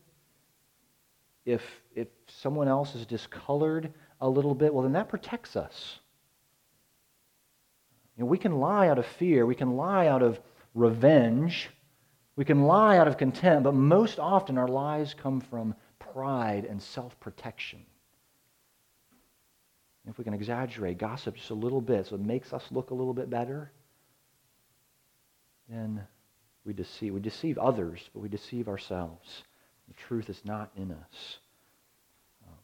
if, 1.46 1.62
if 1.96 2.08
someone 2.28 2.68
else 2.68 2.96
is 2.96 3.06
discolored 3.06 3.92
a 4.22 4.30
little 4.30 4.56
bit, 4.56 4.74
well, 4.74 4.84
then 4.84 4.94
that 4.94 5.10
protects 5.10 5.56
us. 5.56 6.00
You 8.16 8.24
know, 8.24 8.30
we 8.30 8.38
can 8.38 8.60
lie 8.60 8.88
out 8.90 9.00
of 9.00 9.06
fear, 9.06 9.46
we 9.46 9.56
can 9.56 9.76
lie 9.76 10.08
out 10.08 10.22
of 10.22 10.40
revenge, 10.76 11.70
we 12.36 12.46
can 12.46 12.64
lie 12.64 12.98
out 12.98 13.08
of 13.08 13.18
contempt, 13.18 13.64
but 13.64 13.74
most 13.74 14.20
often 14.20 14.58
our 14.58 14.68
lies 14.68 15.14
come 15.14 15.42
from 15.42 15.76
pride 16.00 16.66
and 16.66 16.82
self 16.82 17.20
protection. 17.20 17.86
If 20.06 20.18
we 20.18 20.24
can 20.24 20.34
exaggerate, 20.34 20.98
gossip 20.98 21.36
just 21.36 21.50
a 21.50 21.56
little 21.56 21.80
bit 21.82 22.08
so 22.08 22.16
it 22.16 22.22
makes 22.22 22.52
us 22.52 22.64
look 22.72 22.92
a 22.92 22.94
little 22.94 23.14
bit 23.14 23.30
better, 23.30 23.72
then 25.70 26.04
we 26.66 26.74
deceive. 26.74 27.14
We 27.14 27.20
deceive 27.20 27.58
others, 27.58 28.10
but 28.14 28.22
we 28.22 28.30
deceive 28.30 28.68
ourselves. 28.68 29.44
The 29.88 29.94
truth 29.94 30.30
is 30.30 30.42
not 30.46 30.72
in 30.76 30.92
us. 30.92 31.38
Um, 32.48 32.58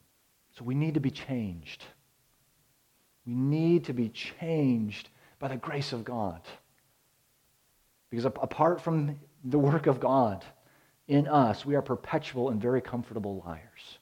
so 0.57 0.63
we 0.63 0.75
need 0.75 0.93
to 0.93 0.99
be 0.99 1.11
changed. 1.11 1.83
We 3.25 3.33
need 3.33 3.85
to 3.85 3.93
be 3.93 4.09
changed 4.09 5.09
by 5.39 5.49
the 5.49 5.57
grace 5.57 5.93
of 5.93 6.03
God. 6.03 6.41
Because 8.09 8.25
apart 8.25 8.81
from 8.81 9.19
the 9.43 9.59
work 9.59 9.87
of 9.87 9.99
God 9.99 10.43
in 11.07 11.27
us, 11.27 11.65
we 11.65 11.75
are 11.75 11.81
perpetual 11.81 12.49
and 12.49 12.61
very 12.61 12.81
comfortable 12.81 13.43
liars. 13.45 13.99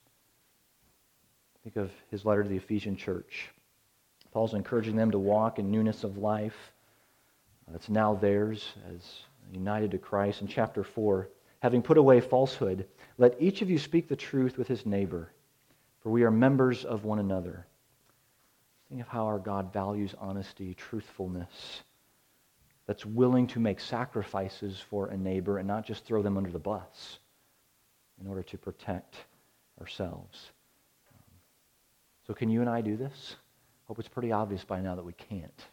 Think 1.63 1.75
of 1.75 1.92
his 2.10 2.24
letter 2.24 2.44
to 2.44 2.50
the 2.50 2.58
Ephesian 2.58 2.96
church. 2.96 3.50
Paul's 4.32 4.54
encouraging 4.54 4.96
them 4.96 5.12
to 5.12 5.20
walk 5.20 5.60
in 5.60 5.72
newness 5.72 6.04
of 6.04 6.18
life. 6.18 6.56
That's 7.70 7.89
now 7.89 8.16
theirs 8.16 8.66
as 8.94 9.01
united 9.51 9.92
to 9.92 9.98
Christ. 9.98 10.42
In 10.42 10.48
chapter 10.48 10.84
4, 10.84 11.30
having 11.60 11.82
put 11.82 11.98
away 11.98 12.22
falsehood, 12.22 12.88
let 13.18 13.36
each 13.39 13.62
of 13.62 13.70
you 13.70 13.80
speak 13.80 14.08
the 14.08 14.16
truth 14.16 14.58
with 14.58 14.68
his 14.68 14.86
neighbor, 14.86 15.32
for 16.01 16.12
we 16.12 16.24
are 16.24 16.32
members 16.32 16.86
of 16.86 17.04
one 17.04 17.20
another. 17.20 17.66
Think 18.89 19.01
of 19.01 19.08
how 19.08 19.25
our 19.25 19.39
God 19.39 19.74
values 19.74 20.16
honesty, 20.20 20.74
truthfulness, 20.74 21.84
that's 22.86 23.06
willing 23.06 23.48
to 23.48 23.60
make 23.60 23.80
sacrifices 23.80 24.80
for 24.89 25.08
a 25.08 25.18
neighbor 25.18 25.58
and 25.58 25.68
not 25.68 25.86
just 25.86 26.06
throw 26.06 26.22
them 26.22 26.38
under 26.38 26.51
the 26.51 26.60
bus 26.60 27.20
in 28.22 28.27
order 28.27 28.44
to 28.44 28.58
protect 28.58 29.16
ourselves. 29.82 30.51
So, 32.25 32.34
can 32.34 32.50
you 32.50 32.62
and 32.62 32.70
I 32.70 32.82
do 32.82 32.98
this? 32.98 33.36
Hope 33.88 34.00
it's 34.00 34.08
pretty 34.08 34.32
obvious 34.32 34.63
by 34.63 34.82
now 34.82 34.96
that 34.96 35.06
we 35.06 35.13
can't. 35.13 35.66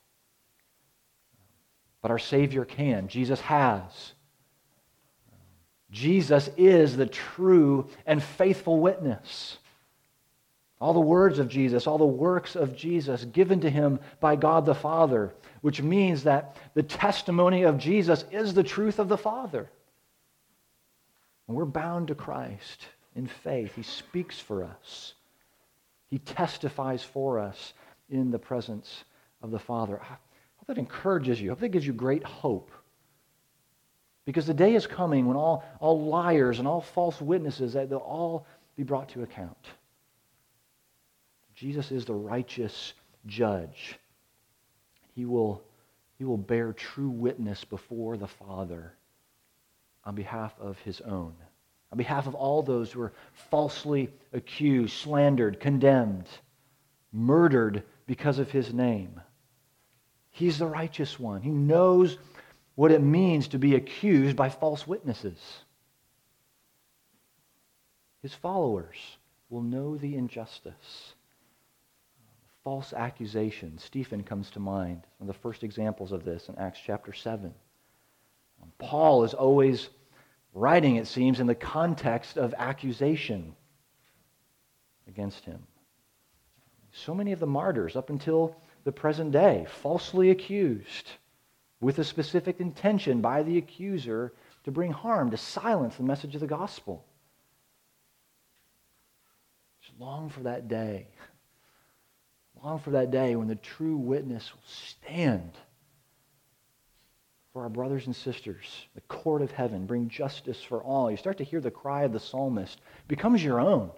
But 2.05 2.11
our 2.11 2.19
Savior 2.19 2.67
can. 2.67 3.09
Jesus 3.09 3.41
has. 3.41 4.13
Jesus 5.91 6.51
is 6.59 6.99
the 6.99 7.07
true 7.07 7.89
and 8.05 8.23
faithful 8.23 8.79
witness. 8.79 9.57
All 10.83 10.93
the 10.93 11.01
words 11.01 11.39
of 11.39 11.49
Jesus, 11.49 11.87
all 11.87 11.97
the 11.97 12.05
works 12.05 12.57
of 12.57 12.77
Jesus 12.77 13.25
given 13.25 13.61
to 13.63 13.71
him 13.71 14.01
by 14.21 14.37
God 14.37 14.67
the 14.67 14.75
Father, 14.75 15.33
which 15.63 15.81
means 15.81 16.25
that 16.25 16.59
the 16.75 16.83
testimony 16.83 17.63
of 17.63 17.79
Jesus 17.79 18.27
is 18.31 18.53
the 18.53 18.63
truth 18.63 18.99
of 18.99 19.09
the 19.09 19.17
Father. 19.17 19.71
And 21.49 21.57
we're 21.57 21.65
bound 21.65 22.09
to 22.09 22.15
Christ 22.15 22.87
in 23.17 23.27
faith. 23.27 23.75
He 23.75 23.83
speaks 23.83 24.39
for 24.39 24.63
us, 24.63 25.15
He 26.11 26.19
testifies 26.19 27.03
for 27.03 27.39
us 27.39 27.73
in 28.11 28.31
the 28.31 28.39
presence 28.39 29.05
of 29.41 29.51
the 29.51 29.59
Father 29.59 30.03
hope 30.65 30.77
that 30.77 30.81
encourages 30.81 31.41
you. 31.41 31.51
I 31.51 31.53
hope 31.53 31.61
that 31.61 31.69
gives 31.69 31.87
you 31.87 31.93
great 31.93 32.25
hope. 32.25 32.71
Because 34.25 34.47
the 34.47 34.55
day 34.55 34.75
is 34.75 34.87
coming 34.87 35.27
when 35.27 35.37
all, 35.37 35.63
all 35.79 36.07
liars 36.07 36.59
and 36.59 36.67
all 36.67 36.81
false 36.81 37.21
witnesses, 37.21 37.75
that 37.75 37.91
they'll 37.91 37.99
all 37.99 38.47
be 38.75 38.83
brought 38.83 39.11
to 39.11 39.23
account. 39.23 39.67
Jesus 41.55 41.93
is 41.93 42.07
the 42.07 42.15
righteous 42.15 42.95
judge. 43.27 43.99
He 45.15 45.27
will, 45.27 45.63
he 46.17 46.25
will 46.25 46.39
bear 46.39 46.73
true 46.73 47.11
witness 47.11 47.65
before 47.65 48.17
the 48.17 48.27
Father 48.27 48.95
on 50.05 50.15
behalf 50.15 50.55
of 50.59 50.79
his 50.79 51.03
own, 51.03 51.35
on 51.93 51.99
behalf 51.99 52.27
of 52.27 52.35
all 52.35 52.63
those 52.63 52.91
who 52.91 53.03
are 53.03 53.13
falsely 53.51 54.09
accused, 54.33 54.95
slandered, 54.95 55.61
condemned, 55.61 56.27
murdered 57.13 57.83
because 58.07 58.39
of 58.39 58.51
his 58.51 58.73
name. 58.73 59.21
He's 60.35 60.59
the 60.59 60.67
righteous 60.67 61.19
one. 61.19 61.43
He 61.43 61.51
knows 61.51 62.19
what 62.75 62.91
it 62.91 63.01
means 63.01 63.47
to 63.49 63.59
be 63.59 63.77
accused 63.77 64.35
by 64.35 64.49
false 64.49 64.85
witnesses. 64.85 65.39
His 68.21 68.35
followers 68.35 68.97
will 69.49 69.63
know 69.63 69.97
the 69.97 70.17
injustice. 70.17 71.15
False 72.65 72.93
accusation. 72.93 73.79
Stephen 73.79 74.25
comes 74.25 74.51
to 74.51 74.59
mind. 74.59 75.03
One 75.19 75.29
of 75.31 75.37
the 75.37 75.41
first 75.41 75.63
examples 75.63 76.11
of 76.11 76.25
this 76.25 76.49
in 76.49 76.57
Acts 76.59 76.81
chapter 76.85 77.13
7. 77.13 77.55
Paul 78.79 79.23
is 79.23 79.35
always 79.35 79.89
writing, 80.53 80.97
it 80.97 81.07
seems, 81.07 81.39
in 81.39 81.47
the 81.47 81.55
context 81.55 82.39
of 82.39 82.53
accusation 82.59 83.55
against 85.07 85.45
him. 85.45 85.63
So 86.91 87.15
many 87.15 87.31
of 87.31 87.39
the 87.39 87.47
martyrs 87.47 87.95
up 87.95 88.11
until 88.11 88.57
the 88.85 88.93
present 88.93 89.33
day, 89.33 89.67
falsely 89.83 90.31
accused 90.31 91.11
with 91.81 91.99
a 91.99 92.05
specific 92.05 92.61
intention 92.61 93.21
by 93.21 93.43
the 93.43 93.59
accuser 93.59 94.33
to 94.65 94.71
bring 94.71 94.93
harm, 94.93 95.31
to 95.31 95.37
silence 95.37 95.97
the 95.97 96.03
message 96.03 96.35
of 96.35 96.41
the 96.41 96.47
gospel. 96.47 97.05
Just 99.83 99.99
long 99.99 100.31
for 100.31 100.41
that 100.41 100.69
day. 100.69 101.09
Long 102.63 102.79
for 102.79 102.91
that 102.91 103.11
day 103.11 103.37
when 103.37 103.49
the 103.49 103.57
true 103.57 103.97
witness 103.97 104.51
will 104.53 104.63
stand 104.67 105.53
for 107.53 107.63
our 107.63 107.69
brothers 107.69 108.07
and 108.07 108.17
sisters, 108.17 108.87
the 108.95 109.01
court 109.03 109.41
of 109.41 109.53
heaven, 109.53 109.87
bring 109.87 110.09
justice 110.09 110.61
for 110.63 110.83
all. 110.83 111.11
You 111.11 111.17
start 111.17 111.39
to 111.39 111.45
hear 111.45 111.61
the 111.61 111.71
cry 111.71 112.03
of 112.03 112.13
the 112.13 112.19
psalmist, 112.19 112.79
it 112.79 113.09
becomes 113.09 113.45
your 113.45 113.61
own. 113.61 113.91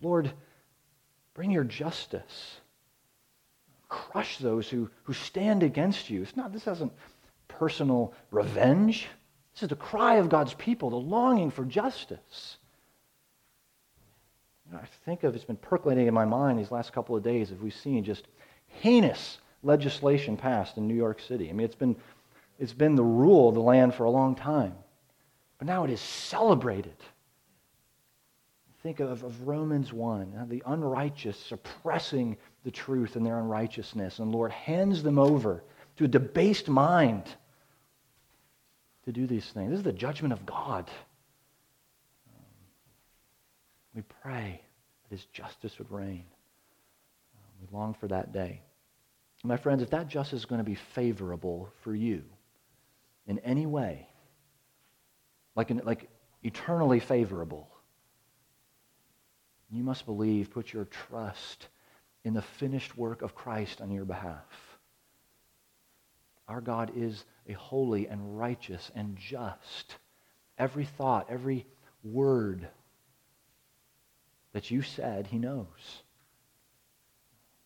Lord, 0.00 0.32
bring 1.34 1.50
your 1.50 1.64
justice. 1.64 2.60
Crush 3.88 4.38
those 4.38 4.68
who, 4.68 4.90
who 5.04 5.12
stand 5.12 5.62
against 5.62 6.10
you. 6.10 6.22
It's 6.22 6.36
not, 6.36 6.52
this 6.52 6.66
isn't 6.66 6.92
personal 7.48 8.12
revenge. 8.30 9.08
This 9.54 9.64
is 9.64 9.68
the 9.70 9.76
cry 9.76 10.16
of 10.16 10.28
God's 10.28 10.54
people, 10.54 10.90
the 10.90 10.96
longing 10.96 11.50
for 11.50 11.64
justice. 11.64 12.58
I 14.74 14.84
think 15.06 15.24
of 15.24 15.34
it's 15.34 15.44
been 15.44 15.56
percolating 15.56 16.06
in 16.06 16.14
my 16.14 16.26
mind 16.26 16.58
these 16.58 16.70
last 16.70 16.92
couple 16.92 17.16
of 17.16 17.22
days 17.22 17.50
as 17.50 17.58
we've 17.58 17.74
seen 17.74 18.04
just 18.04 18.28
heinous 18.66 19.38
legislation 19.62 20.36
passed 20.36 20.76
in 20.76 20.86
New 20.86 20.94
York 20.94 21.20
City. 21.20 21.48
I 21.48 21.52
mean, 21.52 21.64
it's 21.64 21.74
been, 21.74 21.96
it's 22.58 22.74
been 22.74 22.94
the 22.94 23.02
rule 23.02 23.48
of 23.48 23.54
the 23.54 23.62
land 23.62 23.94
for 23.94 24.04
a 24.04 24.10
long 24.10 24.34
time. 24.34 24.74
But 25.58 25.66
now 25.66 25.84
it 25.84 25.90
is 25.90 26.00
celebrated. 26.00 26.96
Think 28.82 29.00
of, 29.00 29.24
of 29.24 29.48
Romans 29.48 29.92
1, 29.92 30.46
the 30.48 30.62
unrighteous 30.66 31.38
suppressing 31.38 32.36
the 32.64 32.70
truth 32.70 33.16
and 33.16 33.24
their 33.24 33.38
unrighteousness. 33.38 34.18
And 34.18 34.32
Lord 34.32 34.52
hands 34.52 35.02
them 35.02 35.18
over 35.18 35.62
to 35.96 36.04
a 36.04 36.08
debased 36.08 36.68
mind 36.68 37.24
to 39.04 39.12
do 39.12 39.26
these 39.26 39.46
things. 39.46 39.70
This 39.70 39.78
is 39.78 39.84
the 39.84 39.92
judgment 39.92 40.32
of 40.32 40.44
God. 40.44 40.90
Um, 42.28 42.44
we 43.94 44.02
pray 44.22 44.60
that 45.08 45.16
his 45.16 45.24
justice 45.26 45.78
would 45.78 45.90
reign. 45.90 46.24
Um, 47.34 47.66
we 47.72 47.76
long 47.76 47.94
for 47.94 48.08
that 48.08 48.32
day. 48.32 48.60
My 49.44 49.56
friends, 49.56 49.82
if 49.82 49.90
that 49.90 50.08
justice 50.08 50.40
is 50.40 50.46
going 50.46 50.58
to 50.58 50.64
be 50.64 50.74
favorable 50.74 51.70
for 51.82 51.94
you 51.94 52.24
in 53.26 53.38
any 53.40 53.66
way, 53.66 54.08
like, 55.54 55.70
like 55.84 56.08
eternally 56.42 56.98
favorable, 57.00 57.68
you 59.70 59.82
must 59.82 60.06
believe, 60.06 60.50
put 60.50 60.72
your 60.72 60.86
trust 60.86 61.68
in 62.24 62.34
the 62.34 62.42
finished 62.42 62.96
work 62.96 63.22
of 63.22 63.34
Christ 63.34 63.80
on 63.80 63.90
your 63.90 64.04
behalf. 64.04 64.44
Our 66.48 66.60
God 66.60 66.92
is 66.96 67.24
a 67.46 67.52
holy 67.52 68.08
and 68.08 68.38
righteous 68.38 68.90
and 68.94 69.16
just. 69.16 69.96
Every 70.58 70.84
thought, 70.84 71.26
every 71.30 71.66
word 72.02 72.68
that 74.52 74.70
you 74.70 74.82
said, 74.82 75.26
he 75.26 75.38
knows. 75.38 76.02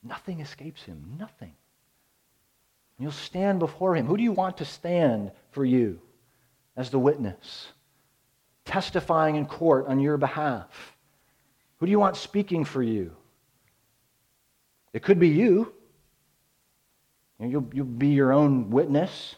Nothing 0.02 0.40
escapes 0.40 0.82
him. 0.82 1.16
Nothing. 1.18 1.54
You'll 2.98 3.12
stand 3.12 3.60
before 3.60 3.96
him. 3.96 4.06
Who 4.06 4.16
do 4.16 4.22
you 4.22 4.32
want 4.32 4.58
to 4.58 4.64
stand 4.64 5.30
for 5.50 5.64
you 5.64 6.00
as 6.76 6.90
the 6.90 6.98
witness? 6.98 7.68
Testifying 8.64 9.36
in 9.36 9.46
court 9.46 9.86
on 9.86 10.00
your 10.00 10.16
behalf. 10.16 10.96
Who 11.78 11.86
do 11.86 11.90
you 11.90 11.98
want 11.98 12.16
speaking 12.16 12.64
for 12.64 12.82
you? 12.82 13.16
It 14.92 15.02
could 15.02 15.18
be 15.18 15.28
you. 15.28 15.72
You'll, 17.38 17.68
you'll 17.72 17.86
be 17.86 18.08
your 18.08 18.32
own 18.32 18.70
witness. 18.70 19.34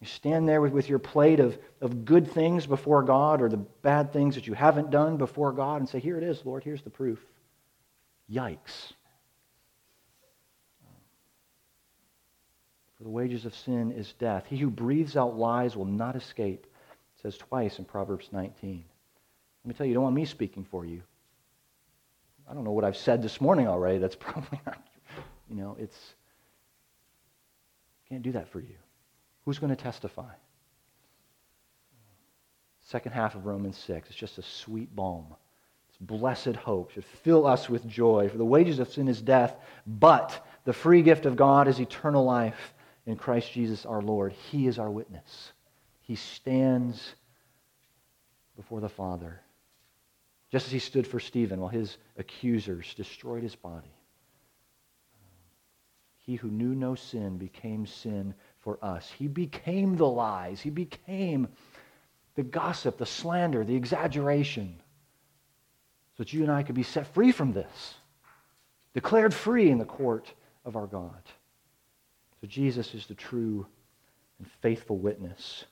You 0.00 0.06
stand 0.06 0.48
there 0.48 0.60
with, 0.60 0.72
with 0.72 0.88
your 0.88 1.00
plate 1.00 1.40
of, 1.40 1.58
of 1.80 2.04
good 2.04 2.30
things 2.30 2.66
before 2.66 3.02
God 3.02 3.42
or 3.42 3.48
the 3.48 3.56
bad 3.56 4.12
things 4.12 4.36
that 4.36 4.46
you 4.46 4.54
haven't 4.54 4.90
done 4.90 5.16
before 5.16 5.52
God 5.52 5.80
and 5.80 5.88
say, 5.88 5.98
Here 5.98 6.16
it 6.16 6.22
is, 6.22 6.44
Lord, 6.44 6.62
here's 6.62 6.82
the 6.82 6.90
proof. 6.90 7.18
Yikes. 8.30 8.92
For 12.96 13.04
the 13.04 13.10
wages 13.10 13.44
of 13.44 13.54
sin 13.54 13.92
is 13.92 14.12
death. 14.18 14.44
He 14.48 14.56
who 14.56 14.70
breathes 14.70 15.16
out 15.16 15.36
lies 15.36 15.76
will 15.76 15.84
not 15.84 16.14
escape. 16.14 16.66
It 16.66 17.22
says 17.22 17.36
twice 17.36 17.78
in 17.78 17.84
Proverbs 17.84 18.28
19. 18.32 18.84
Let 19.64 19.68
me 19.68 19.74
tell 19.74 19.86
you, 19.86 19.90
you 19.90 19.94
don't 19.94 20.04
want 20.04 20.16
me 20.16 20.24
speaking 20.24 20.64
for 20.64 20.84
you. 20.84 21.02
I 22.48 22.54
don't 22.54 22.64
know 22.64 22.72
what 22.72 22.84
I've 22.84 22.96
said 22.96 23.22
this 23.22 23.40
morning 23.40 23.68
already. 23.68 23.98
That's 23.98 24.16
probably 24.20 24.60
not, 24.66 24.78
you 25.48 25.56
know, 25.56 25.76
it's, 25.78 25.98
can't 28.08 28.22
do 28.22 28.32
that 28.32 28.48
for 28.48 28.60
you. 28.60 28.76
Who's 29.44 29.58
going 29.58 29.74
to 29.74 29.82
testify? 29.82 30.32
Second 32.86 33.12
half 33.12 33.34
of 33.34 33.44
Romans 33.44 33.76
6. 33.76 34.08
It's 34.08 34.18
just 34.18 34.38
a 34.38 34.42
sweet 34.42 34.94
balm. 34.96 35.26
It's 35.88 35.98
blessed 35.98 36.56
hope. 36.56 36.90
Should 36.92 37.04
fill 37.04 37.46
us 37.46 37.68
with 37.68 37.86
joy. 37.86 38.28
For 38.30 38.38
the 38.38 38.44
wages 38.44 38.78
of 38.78 38.90
sin 38.90 39.08
is 39.08 39.20
death, 39.20 39.56
but 39.86 40.46
the 40.64 40.72
free 40.72 41.02
gift 41.02 41.26
of 41.26 41.36
God 41.36 41.68
is 41.68 41.80
eternal 41.80 42.24
life 42.24 42.72
in 43.06 43.16
Christ 43.16 43.52
Jesus 43.52 43.84
our 43.84 44.00
Lord. 44.00 44.32
He 44.32 44.66
is 44.66 44.78
our 44.78 44.90
witness. 44.90 45.52
He 46.00 46.14
stands 46.14 47.14
before 48.56 48.80
the 48.80 48.88
Father, 48.88 49.40
just 50.50 50.66
as 50.66 50.72
he 50.72 50.78
stood 50.78 51.06
for 51.06 51.20
Stephen 51.20 51.60
while 51.60 51.68
his 51.68 51.98
accusers 52.16 52.94
destroyed 52.94 53.42
his 53.42 53.54
body. 53.54 53.92
He 56.18 56.36
who 56.36 56.48
knew 56.48 56.74
no 56.74 56.94
sin 56.94 57.38
became 57.38 57.86
sin 57.86 58.34
for 58.58 58.78
us. 58.82 59.10
He 59.10 59.28
became 59.28 59.96
the 59.96 60.06
lies. 60.06 60.60
He 60.60 60.70
became 60.70 61.48
the 62.34 62.42
gossip, 62.42 62.98
the 62.98 63.06
slander, 63.06 63.64
the 63.64 63.76
exaggeration, 63.76 64.76
so 66.16 66.22
that 66.22 66.32
you 66.32 66.42
and 66.42 66.52
I 66.52 66.62
could 66.62 66.74
be 66.74 66.82
set 66.82 67.06
free 67.14 67.32
from 67.32 67.52
this, 67.52 67.94
declared 68.94 69.32
free 69.32 69.70
in 69.70 69.78
the 69.78 69.84
court 69.84 70.32
of 70.64 70.76
our 70.76 70.86
God. 70.86 71.22
So 72.40 72.46
Jesus 72.46 72.94
is 72.94 73.06
the 73.06 73.14
true 73.14 73.66
and 74.38 74.46
faithful 74.60 74.98
witness. 74.98 75.64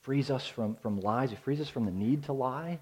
frees 0.00 0.30
us 0.30 0.46
from, 0.46 0.76
from 0.76 1.00
lies. 1.00 1.30
He 1.30 1.36
frees 1.36 1.60
us 1.60 1.68
from 1.68 1.84
the 1.84 1.92
need 1.92 2.24
to 2.24 2.32
lie. 2.32 2.80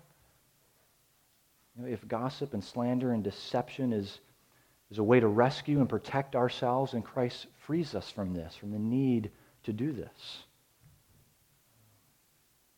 Know, 1.79 1.87
if 1.87 2.07
gossip 2.09 2.55
and 2.55 2.63
slander 2.63 3.13
and 3.13 3.23
deception 3.23 3.93
is, 3.93 4.19
is 4.91 4.99
a 4.99 5.03
way 5.03 5.21
to 5.21 5.29
rescue 5.29 5.79
and 5.79 5.89
protect 5.89 6.35
ourselves, 6.35 6.93
and 6.95 7.05
Christ 7.05 7.47
frees 7.67 7.95
us 7.95 8.11
from 8.11 8.35
this, 8.35 8.57
from 8.57 8.73
the 8.73 8.79
need 8.79 9.31
to 9.63 9.73
do 9.73 9.93
this. 9.93 10.43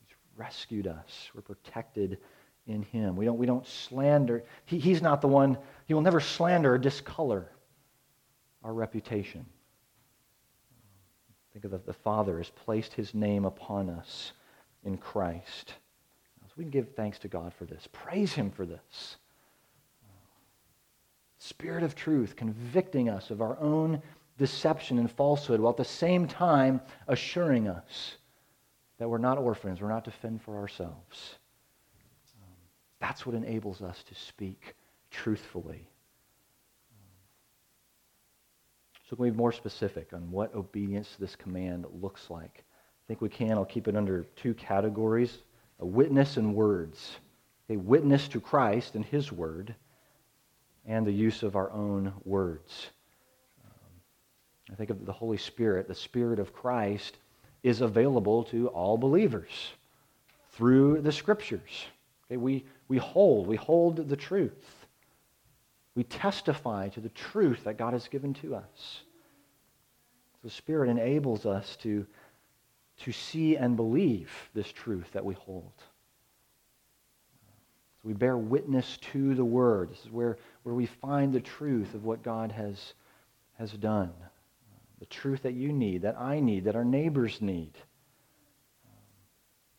He's 0.01 0.15
rescued 0.37 0.87
us. 0.87 1.31
We're 1.35 1.41
protected 1.41 2.19
in 2.67 2.83
him. 2.83 3.17
We 3.17 3.25
don't, 3.25 3.39
we 3.39 3.47
don't 3.47 3.67
slander. 3.67 4.45
He, 4.67 4.79
he's 4.79 5.01
not 5.01 5.23
the 5.23 5.29
one, 5.29 5.57
he 5.87 5.95
will 5.95 6.03
never 6.03 6.21
slander 6.21 6.75
or 6.75 6.79
discolor 6.79 7.51
our 8.63 8.73
reputation. 8.73 9.47
Think 11.55 11.65
of 11.65 11.71
the, 11.71 11.79
the 11.79 11.95
Father 11.95 12.37
has 12.37 12.51
placed 12.51 12.93
his 12.93 13.15
name 13.15 13.47
upon 13.47 13.89
us 13.89 14.33
in 14.85 14.99
Christ. 14.99 15.75
We 16.61 16.65
can 16.65 16.71
give 16.73 16.91
thanks 16.91 17.19
to 17.21 17.29
God 17.29 17.55
for 17.55 17.65
this. 17.65 17.89
Praise 17.91 18.35
him 18.35 18.51
for 18.51 18.67
this. 18.67 19.17
Spirit 21.39 21.83
of 21.83 21.95
truth 21.95 22.37
convicting 22.37 23.09
us 23.09 23.31
of 23.31 23.41
our 23.41 23.59
own 23.61 24.03
deception 24.37 24.99
and 24.99 25.11
falsehood 25.11 25.59
while 25.59 25.71
at 25.71 25.79
the 25.79 25.85
same 25.87 26.29
time 26.29 26.83
assuring 27.09 27.67
us 27.67 28.17
that 28.99 29.09
we're 29.09 29.17
not 29.17 29.39
orphans, 29.39 29.81
we're 29.81 29.89
not 29.89 30.05
to 30.05 30.11
fend 30.11 30.43
for 30.43 30.59
ourselves. 30.59 31.37
That's 33.01 33.25
what 33.25 33.35
enables 33.35 33.81
us 33.81 34.03
to 34.03 34.15
speak 34.15 34.75
truthfully 35.11 35.89
So 39.09 39.17
can 39.17 39.23
we 39.23 39.31
be 39.31 39.37
more 39.39 39.51
specific 39.51 40.13
on 40.13 40.31
what 40.31 40.55
obedience 40.55 41.15
to 41.15 41.21
this 41.21 41.35
command 41.35 41.87
looks 42.03 42.29
like? 42.29 42.59
I 42.59 43.03
think 43.09 43.23
we 43.23 43.31
can. 43.31 43.53
I'll 43.53 43.65
keep 43.65 43.89
it 43.89 43.97
under 43.97 44.25
two 44.37 44.53
categories 44.53 45.39
a 45.81 45.87
witness 45.87 46.37
in 46.37 46.55
words. 46.55 47.17
A 47.69 47.77
witness 47.77 48.29
to 48.29 48.41
Christ 48.41 48.97
and 48.97 49.05
his 49.05 49.31
word, 49.31 49.75
and 50.87 51.07
the 51.07 51.13
use 51.13 51.45
of 51.45 51.55
our 51.55 51.71
own 51.71 52.13
words. 52.25 52.89
Um, 53.65 54.73
I 54.73 54.75
think 54.75 54.91
of 54.91 55.07
the 55.07 55.13
Holy 55.13 55.37
Spirit. 55.37 55.87
The 55.87 55.95
Spirit 55.95 56.41
of 56.41 56.53
Christ 56.53 57.19
is 57.63 57.81
available 57.81 58.43
to 58.45 58.67
all 58.69 58.99
believers 58.99 59.73
through 60.51 61.01
the 61.03 61.13
Scriptures. 61.13 61.87
Okay, 62.27 62.39
we, 62.39 62.65
we 62.89 62.99
hold, 62.99 63.47
we 63.47 63.57
hold 63.57 64.09
the 64.09 64.17
truth. 64.17 64.87
We 65.95 66.03
testify 66.03 66.89
to 66.89 67.01
the 67.01 67.09
truth 67.11 67.65
that 67.65 67.79
God 67.79 67.93
has 67.93 68.09
given 68.09 68.35
to 68.35 68.57
us. 68.57 69.03
The 70.43 70.51
Spirit 70.51 70.89
enables 70.89 71.47
us 71.47 71.77
to, 71.83 72.05
to 73.01 73.13
see 73.13 73.57
and 73.57 73.77
believe 73.77 74.31
this 74.55 74.71
truth 74.71 75.11
that 75.13 75.25
we 75.25 75.35
hold. 75.35 75.73
So 77.97 78.09
we 78.09 78.13
bear 78.15 78.37
witness 78.37 78.99
to 79.13 79.35
the 79.35 79.45
Word. 79.45 79.91
This 79.91 80.05
is 80.05 80.11
where, 80.11 80.39
where 80.63 80.75
we 80.75 80.87
find 80.87 81.33
the 81.33 81.41
truth 81.41 81.95
of 81.95 82.05
what 82.05 82.23
God 82.23 82.53
has, 82.53 82.95
has 83.59 83.73
done. 83.73 84.13
The 84.99 85.07
truth 85.07 85.43
that 85.43 85.55
you 85.55 85.73
need, 85.73 86.03
that 86.03 86.19
I 86.19 86.41
need, 86.41 86.65
that 86.65 86.77
our 86.77 86.85
neighbors 86.85 87.41
need. 87.41 87.73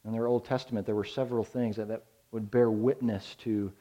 In 0.06 0.12
their 0.12 0.28
Old 0.28 0.46
Testament, 0.46 0.86
there 0.86 0.96
were 0.96 1.04
several 1.04 1.44
things 1.44 1.76
that, 1.76 1.88
that 1.90 2.04
would 2.32 2.50
bear 2.50 2.72
witness 2.72 3.36
to 3.40 3.72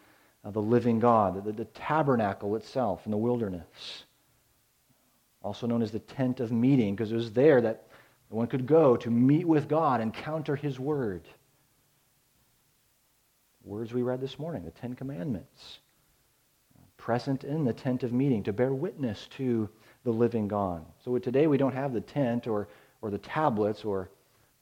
uh, 0.45 0.51
the 0.51 0.61
living 0.61 0.99
God, 0.99 1.45
the, 1.45 1.53
the 1.53 1.65
tabernacle 1.67 2.57
itself 2.57 3.03
in 3.07 3.11
the 3.11 3.17
wilderness, 3.17 4.05
also 5.43 5.67
known 5.67 5.81
as 5.81 5.93
the 5.93 5.99
tent 5.99 6.41
of 6.41 6.53
meeting, 6.53 6.95
because 6.95 7.13
it 7.13 7.17
was 7.17 7.33
there 7.33 7.63
that 7.63 7.90
one 8.31 8.47
could 8.47 8.67
go 8.67 8.97
to 8.97 9.11
meet 9.11 9.47
with 9.47 9.69
God, 9.69 10.01
encounter 10.01 10.57
His 10.57 10.79
Word. 10.79 11.27
Words 13.65 13.93
we 13.93 14.03
read 14.03 14.21
this 14.21 14.39
morning, 14.39 14.65
the 14.65 14.71
Ten 14.71 14.95
Commandments, 14.95 15.81
present 16.97 17.45
in 17.45 17.65
the 17.65 17.73
tent 17.73 18.03
of 18.03 18.13
meeting 18.13 18.43
to 18.45 18.53
bear 18.53 18.73
witness 18.73 19.27
to 19.37 19.69
the 20.05 20.11
living 20.11 20.49
God. 20.49 20.85
So 21.05 21.19
today 21.19 21.47
we 21.47 21.59
don't 21.59 21.75
have 21.75 21.93
the 21.93 22.01
tent 22.01 22.47
or, 22.47 22.69
or 23.03 23.11
the 23.11 23.19
tablets 23.19 23.85
or 23.85 24.11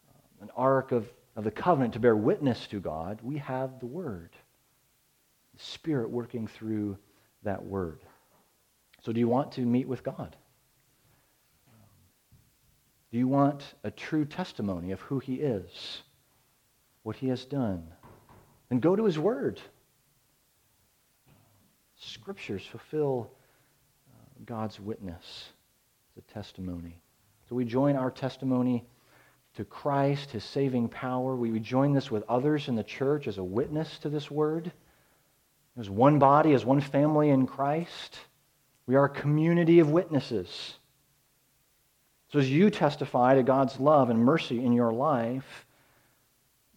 uh, 0.09 0.45
an 0.45 0.51
ark 0.57 0.93
of, 0.93 1.07
of 1.37 1.45
the 1.45 1.51
covenant 1.51 1.93
to 1.93 2.01
bear 2.01 2.17
witness 2.17 2.67
to 2.69 2.81
God. 2.81 3.19
We 3.23 3.39
have 3.39 3.81
the 3.81 3.87
Word. 3.87 4.31
The 5.55 5.63
Spirit 5.63 6.11
working 6.11 6.47
through 6.47 6.97
that 7.43 7.65
word. 7.65 8.01
So, 9.03 9.13
do 9.13 9.21
you 9.21 9.29
want 9.29 9.53
to 9.53 9.61
meet 9.61 9.87
with 9.87 10.03
God? 10.03 10.37
Do 13.11 13.19
you 13.19 13.29
want 13.29 13.63
a 13.85 13.91
true 13.91 14.25
testimony 14.25 14.93
of 14.93 15.01
who 15.01 15.19
He 15.19 15.37
is, 15.37 16.03
what 17.03 17.17
He 17.17 17.29
has 17.29 17.45
done? 17.45 17.87
Then 18.69 18.81
go 18.81 18.95
to 18.97 19.05
His 19.05 19.19
Word. 19.19 19.61
Scriptures 21.97 22.65
fulfill 22.65 23.31
uh, 24.11 24.45
God's 24.45 24.79
witness, 24.79 25.49
the 26.17 26.23
testimony. 26.33 27.01
So 27.49 27.57
we 27.57 27.65
join 27.65 27.97
our 27.97 28.11
testimony 28.11 28.85
to 29.55 29.65
Christ, 29.65 30.31
His 30.31 30.45
saving 30.45 30.89
power. 30.89 31.35
We 31.35 31.59
join 31.61 31.93
this 31.93 32.11
with 32.11 32.25
others 32.29 32.69
in 32.69 32.77
the 32.77 32.85
church 32.85 33.27
as 33.27 33.39
a 33.39 33.45
witness 33.45 33.99
to 34.01 34.09
this 34.09 34.31
Word 34.31 34.71
as 35.79 35.89
one 35.89 36.19
body, 36.19 36.53
as 36.53 36.65
one 36.65 36.81
family 36.81 37.31
in 37.31 37.47
Christ. 37.47 38.19
We 38.87 38.97
are 38.97 39.05
a 39.05 39.09
community 39.09 39.79
of 39.79 39.91
witnesses. 39.91 40.75
So 42.33 42.39
as 42.39 42.51
you 42.51 42.71
testify 42.71 43.35
to 43.35 43.43
God's 43.43 43.81
love 43.81 44.11
and 44.11 44.19
mercy 44.19 44.63
in 44.65 44.73
your 44.73 44.93
life, 44.93 45.67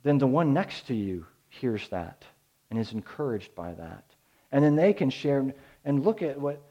then 0.03 0.17
the 0.17 0.27
one 0.27 0.53
next 0.53 0.87
to 0.87 0.95
you 0.95 1.25
hears 1.49 1.87
that 1.89 2.23
and 2.69 2.79
is 2.79 2.93
encouraged 2.93 3.53
by 3.53 3.73
that. 3.73 4.05
And 4.51 4.63
then 4.63 4.75
they 4.75 4.93
can 4.93 5.09
share 5.09 5.53
and 5.85 6.05
look 6.05 6.21
at 6.21 6.39
what 6.39 6.61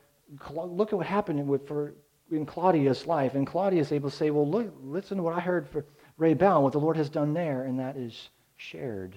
look 0.54 0.92
at 0.92 0.96
what 0.96 1.06
happened 1.06 1.46
with, 1.48 1.66
for, 1.66 1.94
in 2.30 2.46
Claudia's 2.46 3.06
life. 3.06 3.34
And 3.34 3.46
Claudia 3.46 3.80
is 3.80 3.90
able 3.90 4.10
to 4.10 4.16
say, 4.16 4.30
well, 4.30 4.48
look, 4.48 4.72
listen 4.82 5.16
to 5.16 5.22
what 5.22 5.34
I 5.34 5.40
heard 5.40 5.68
for 5.68 5.84
Ray 6.16 6.34
Bell, 6.34 6.62
what 6.62 6.72
the 6.72 6.78
Lord 6.78 6.96
has 6.96 7.08
done 7.08 7.34
there, 7.34 7.64
and 7.64 7.78
that 7.80 7.96
is 7.96 8.30
shared 8.56 9.16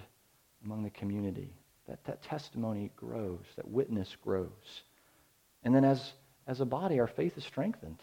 among 0.65 0.83
the 0.83 0.89
community 0.89 1.53
that, 1.87 2.03
that 2.05 2.23
testimony 2.23 2.89
grows, 2.95 3.43
that 3.55 3.67
witness 3.67 4.15
grows. 4.23 4.83
And 5.63 5.75
then 5.75 5.85
as, 5.85 6.13
as 6.47 6.61
a 6.61 6.65
body, 6.65 6.99
our 6.99 7.07
faith 7.07 7.37
is 7.37 7.43
strengthened 7.43 7.99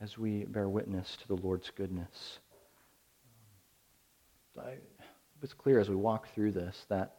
as 0.00 0.16
we 0.16 0.44
bear 0.44 0.68
witness 0.68 1.16
to 1.16 1.28
the 1.28 1.36
Lord's 1.36 1.70
goodness. 1.70 2.38
It's 5.42 5.54
clear 5.54 5.80
as 5.80 5.88
we 5.88 5.96
walk 5.96 6.28
through 6.34 6.52
this 6.52 6.84
that 6.88 7.16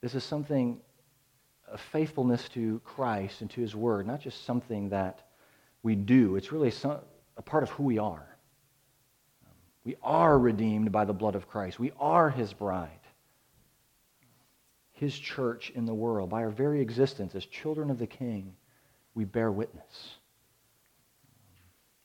this 0.00 0.14
is 0.14 0.22
something, 0.22 0.80
a 1.70 1.78
faithfulness 1.78 2.48
to 2.50 2.80
Christ 2.84 3.40
and 3.40 3.50
to 3.50 3.60
His 3.60 3.74
Word, 3.74 4.06
not 4.06 4.20
just 4.20 4.44
something 4.44 4.90
that 4.90 5.26
we 5.82 5.94
do. 5.94 6.36
It's 6.36 6.52
really 6.52 6.70
some, 6.70 6.98
a 7.36 7.42
part 7.42 7.62
of 7.62 7.70
who 7.70 7.82
we 7.82 7.98
are. 7.98 8.36
We 9.84 9.96
are 10.02 10.38
redeemed 10.38 10.92
by 10.92 11.04
the 11.04 11.12
blood 11.12 11.34
of 11.34 11.48
Christ. 11.48 11.78
We 11.78 11.92
are 11.98 12.30
His 12.30 12.52
bride 12.52 13.00
his 14.96 15.16
church 15.16 15.70
in 15.74 15.84
the 15.84 15.94
world. 15.94 16.30
By 16.30 16.42
our 16.42 16.50
very 16.50 16.80
existence 16.80 17.34
as 17.34 17.44
children 17.44 17.90
of 17.90 17.98
the 17.98 18.06
King, 18.06 18.54
we 19.14 19.24
bear 19.24 19.52
witness. 19.52 20.16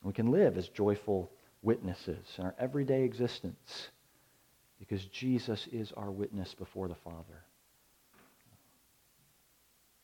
We 0.02 0.12
can 0.12 0.30
live 0.30 0.58
as 0.58 0.68
joyful 0.68 1.30
witnesses 1.62 2.26
in 2.38 2.44
our 2.44 2.54
everyday 2.58 3.04
existence 3.04 3.88
because 4.78 5.04
Jesus 5.06 5.68
is 5.70 5.92
our 5.92 6.10
witness 6.10 6.54
before 6.54 6.88
the 6.88 6.94
Father. 6.94 7.44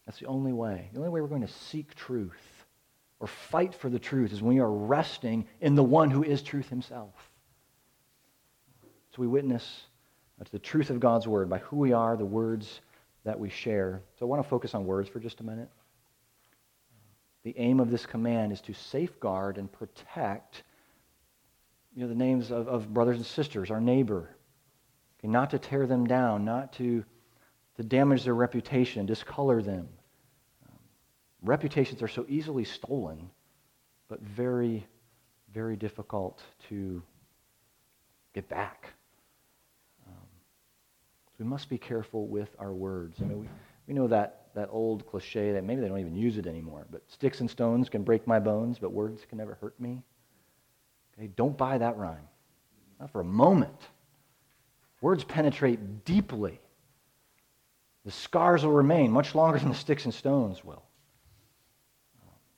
That's 0.07 0.21
the 0.21 0.27
only 0.27 0.53
way. 0.53 0.89
The 0.93 1.01
only 1.01 1.11
way 1.11 1.21
we're 1.21 1.27
going 1.27 1.43
to 1.43 1.49
seek 1.49 1.95
truth 1.95 2.65
or 3.21 3.27
fight 3.27 3.75
for 3.75 3.91
the 3.91 3.99
truth 3.99 4.33
is 4.33 4.41
when 4.41 4.55
we 4.55 4.61
are 4.61 4.71
resting 4.71 5.47
in 5.61 5.75
the 5.75 5.83
one 5.83 6.11
who 6.11 6.23
is 6.23 6.43
truth 6.43 6.69
himself. 6.69 7.13
So 9.11 9.23
we 9.23 9.27
witness 9.27 9.83
to 10.45 10.53
the 10.53 10.61
truth 10.61 10.91
of 10.91 11.01
God's 11.01 11.27
word 11.27 11.51
by 11.51 11.59
who 11.59 11.77
we 11.77 11.93
are, 11.93 12.17
the 12.17 12.25
words 12.25 12.81
that 13.25 13.39
we 13.39 13.51
share. 13.51 14.01
So 14.19 14.27
I 14.27 14.29
want 14.29 14.43
to 14.43 14.49
focus 14.49 14.75
on 14.75 14.85
words 14.85 15.09
for 15.09 15.19
just 15.19 15.41
a 15.41 15.45
minute. 15.45 15.69
The 17.49 17.59
aim 17.59 17.81
of 17.81 17.91
this 17.91 18.05
command 18.05 18.53
is 18.53 18.61
to 18.61 18.75
safeguard 18.75 19.57
and 19.57 19.73
protect 19.73 20.65
you 21.97 22.03
know, 22.03 22.09
the 22.09 22.15
names 22.15 22.51
of, 22.51 22.69
of 22.69 22.93
brothers 22.93 23.17
and 23.17 23.25
sisters, 23.25 23.71
our 23.71 23.81
neighbor. 23.81 24.37
Okay, 25.19 25.29
not 25.29 25.49
to 25.53 25.59
tear 25.59 25.87
them 25.87 26.07
down, 26.07 26.45
not 26.45 26.75
to, 26.75 27.03
to 27.79 27.83
damage 27.83 28.25
their 28.25 28.35
reputation, 28.35 29.07
discolor 29.07 29.63
them. 29.63 29.89
Um, 30.69 30.79
reputations 31.41 32.03
are 32.03 32.09
so 32.09 32.27
easily 32.29 32.65
stolen, 32.65 33.31
but 34.09 34.21
very, 34.21 34.87
very 35.55 35.77
difficult 35.77 36.43
to 36.69 37.03
get 38.35 38.47
back 38.51 38.93
we 41.39 41.45
must 41.45 41.69
be 41.69 41.79
careful 41.79 42.27
with 42.27 42.49
our 42.59 42.73
words. 42.73 43.17
I 43.21 43.25
mean, 43.25 43.41
we, 43.41 43.49
we 43.89 43.95
know 43.95 44.07
that, 44.07 44.49
that 44.55 44.69
old 44.71 45.07
cliche 45.07 45.53
that 45.53 45.65
maybe 45.65 45.81
they 45.81 45.89
don't 45.89 45.99
even 45.99 46.15
use 46.15 46.37
it 46.37 46.47
anymore, 46.47 46.87
but 46.91 47.03
sticks 47.11 47.41
and 47.41 47.51
stones 47.51 47.89
can 47.89 48.05
break 48.05 48.27
my 48.27 48.39
bones, 48.39 48.79
but 48.79 48.93
words 48.93 49.25
can 49.27 49.39
never 49.39 49.55
hurt 49.55 49.81
me. 49.81 50.03
Okay, 51.17 51.31
don't 51.35 51.57
buy 51.57 51.79
that 51.79 51.97
rhyme. 51.97 52.29
Not 53.01 53.11
for 53.11 53.21
a 53.21 53.25
moment. 53.25 53.89
Words 55.01 55.25
penetrate 55.25 56.05
deeply. 56.05 56.61
The 58.05 58.11
scars 58.11 58.63
will 58.63 58.73
remain 58.73 59.11
much 59.11 59.35
longer 59.35 59.59
than 59.59 59.71
the 59.71 59.75
sticks 59.75 60.05
and 60.05 60.13
stones 60.13 60.63
will. 60.63 60.83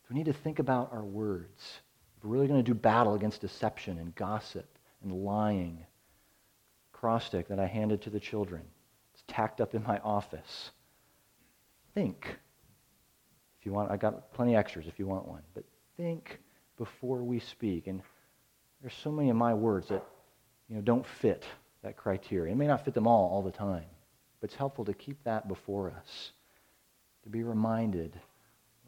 We 0.08 0.16
need 0.16 0.26
to 0.26 0.32
think 0.32 0.58
about 0.58 0.92
our 0.92 1.04
words. 1.04 1.80
If 2.16 2.24
we're 2.24 2.30
really 2.30 2.48
going 2.48 2.58
to 2.58 2.68
do 2.68 2.74
battle 2.74 3.14
against 3.14 3.40
deception 3.40 3.98
and 3.98 4.12
gossip 4.16 4.66
and 5.02 5.12
lying 5.12 5.86
acrostic 6.92 7.46
that 7.48 7.60
I 7.60 7.66
handed 7.66 8.02
to 8.02 8.10
the 8.10 8.18
children. 8.18 8.62
It's 9.14 9.22
tacked 9.28 9.60
up 9.60 9.74
in 9.76 9.84
my 9.84 9.98
office. 10.00 10.72
Think. 11.94 12.38
If 13.58 13.66
you 13.66 13.72
want, 13.72 13.90
I 13.90 13.96
got 13.96 14.32
plenty 14.32 14.56
extras 14.56 14.86
if 14.86 14.98
you 14.98 15.06
want 15.06 15.28
one. 15.28 15.42
But 15.54 15.64
think 15.96 16.38
before 16.78 17.22
we 17.22 17.40
speak. 17.40 17.86
And 17.86 18.02
there's 18.80 18.94
so 18.94 19.12
many 19.12 19.30
of 19.30 19.36
my 19.36 19.54
words 19.54 19.88
that 19.88 20.04
you 20.68 20.76
know 20.76 20.82
don't 20.82 21.06
fit 21.06 21.44
that 21.82 21.96
criteria. 21.96 22.52
It 22.52 22.56
may 22.56 22.66
not 22.66 22.84
fit 22.84 22.94
them 22.94 23.06
all 23.06 23.28
all 23.30 23.42
the 23.42 23.50
time, 23.50 23.84
but 24.40 24.50
it's 24.50 24.56
helpful 24.56 24.84
to 24.86 24.94
keep 24.94 25.22
that 25.24 25.48
before 25.48 25.90
us, 25.90 26.32
to 27.24 27.28
be 27.28 27.42
reminded 27.42 28.18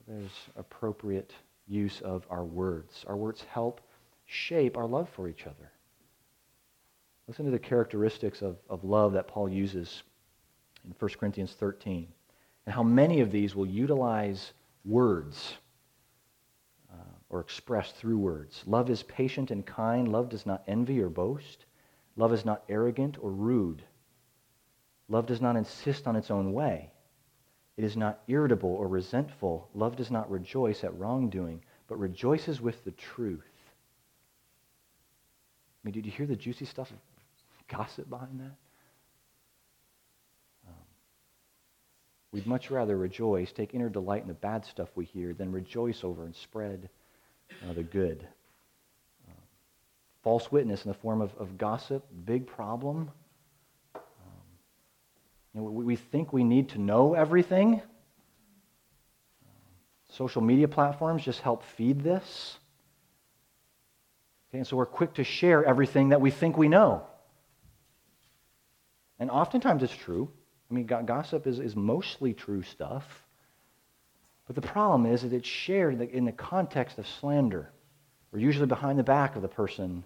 there's 0.07 0.33
appropriate 0.57 1.33
use 1.67 2.01
of 2.01 2.27
our 2.31 2.45
words. 2.45 3.05
Our 3.07 3.17
words 3.17 3.45
help 3.51 3.81
shape 4.27 4.77
our 4.77 4.87
love 4.87 5.09
for 5.11 5.29
each 5.29 5.47
other. 5.47 5.71
Listen 7.29 7.45
to 7.45 7.51
the 7.51 7.59
characteristics 7.59 8.43
of, 8.43 8.57
of 8.69 8.85
love 8.85 9.12
that 9.12 9.29
Paul 9.29 9.49
uses 9.49 10.03
in 10.85 10.95
1 10.99 11.11
Corinthians 11.19 11.53
13 11.53 12.09
and 12.66 12.75
how 12.75 12.83
many 12.83 13.20
of 13.20 13.33
these 13.33 13.55
will 13.55 13.66
utilize 13.66 14.53
words 14.85 15.55
uh, 16.92 16.96
or 17.31 17.40
express 17.40 17.92
through 17.92 18.18
words. 18.18 18.62
Love 18.66 18.90
is 18.90 19.03
patient 19.03 19.51
and 19.51 19.66
kind. 19.66 20.09
Love 20.09 20.29
does 20.29 20.46
not 20.46 20.62
envy 20.66 21.01
or 21.01 21.09
boast. 21.09 21.64
Love 22.16 22.33
is 22.33 22.44
not 22.44 22.62
arrogant 22.68 23.16
or 23.20 23.31
rude. 23.31 23.83
Love 25.09 25.27
does 25.27 25.40
not 25.40 25.57
insist 25.57 26.07
on 26.07 26.16
its 26.16 26.31
own 26.31 26.53
way. 26.53 26.90
It 27.77 27.85
is 27.85 27.96
not 27.96 28.22
irritable 28.29 28.70
or 28.70 28.87
resentful. 28.87 29.68
Love 29.75 29.96
does 29.96 30.11
not 30.11 30.31
rejoice 30.31 30.85
at 30.85 30.96
wrongdoing, 30.98 31.62
but 31.88 31.98
rejoices 31.98 32.61
with 32.61 32.85
the 32.85 32.92
truth. 32.92 33.42
I 35.83 35.88
mean, 35.88 35.94
did 35.94 36.07
you 36.07 36.12
hear 36.12 36.27
the 36.27 36.37
juicy 36.37 36.64
stuff 36.64 36.92
gossip 37.68 38.09
behind 38.09 38.38
that? 38.40 38.57
We'd 42.33 42.47
much 42.47 42.71
rather 42.71 42.97
rejoice, 42.97 43.53
take 43.53 43.75
inner 43.75 43.88
delight 43.88 44.23
in 44.23 44.29
the 44.29 44.35
bad 44.35 44.64
stuff 44.64 44.88
we 44.95 45.05
hear, 45.05 45.35
than 45.35 45.53
rejoice 45.53 46.03
over 46.03 46.25
and 46.25 46.35
spread 46.35 46.88
uh, 47.68 47.73
the 47.75 47.83
good. 47.83 48.27
Um, 49.29 49.35
false 50.23 50.51
witness 50.51 50.85
in 50.85 50.90
the 50.90 50.99
form 50.99 51.21
of, 51.21 51.35
of 51.37 51.59
gossip, 51.59 52.05
big 52.25 52.47
problem. 52.47 53.11
Um, 53.95 54.03
You 55.55 55.61
know, 55.61 55.71
we 55.71 55.97
think 55.97 56.33
we 56.33 56.42
need 56.42 56.71
to 56.71 56.79
know 56.79 57.14
everything. 57.14 57.83
Social 60.09 60.42
media 60.42 60.68
platforms 60.68 61.23
just 61.23 61.40
help 61.40 61.62
feed 61.62 62.03
this. 62.03 62.59
Okay, 64.49 64.59
and 64.59 64.66
so 64.66 64.77
we're 64.77 64.87
quick 64.87 65.14
to 65.14 65.25
share 65.25 65.64
everything 65.64 66.11
that 66.11 66.21
we 66.21 66.31
think 66.31 66.59
we 66.59 66.68
know. 66.68 67.07
And 69.18 69.31
oftentimes 69.31 69.83
it's 69.83 69.97
true. 69.97 70.31
I 70.73 70.75
mean, 70.75 70.87
gossip 70.87 71.47
is, 71.47 71.59
is 71.59 71.77
mostly 71.77 72.33
true 72.33 72.63
stuff. 72.63 73.05
But 74.47 74.57
the 74.57 74.63
problem 74.63 75.05
is 75.05 75.21
that 75.21 75.33
it's 75.35 75.47
shared 75.47 76.01
in 76.01 76.25
the 76.25 76.33
context 76.33 76.99
of 76.99 77.07
slander, 77.07 77.71
or 78.33 78.39
usually 78.39 78.67
behind 78.67 78.99
the 78.99 79.05
back 79.05 79.37
of 79.37 79.43
the 79.43 79.49
person 79.49 80.03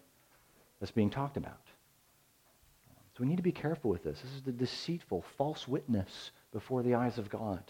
that's 0.80 0.90
being 0.90 1.08
talked 1.08 1.36
about. 1.36 1.60
So 3.14 3.22
we 3.22 3.28
need 3.28 3.36
to 3.36 3.44
be 3.44 3.52
careful 3.52 3.90
with 3.90 4.02
this. 4.02 4.20
This 4.20 4.32
is 4.32 4.42
the 4.42 4.52
deceitful, 4.52 5.24
false 5.38 5.68
witness 5.68 6.32
before 6.52 6.82
the 6.82 6.96
eyes 6.96 7.16
of 7.16 7.30
God. 7.30 7.62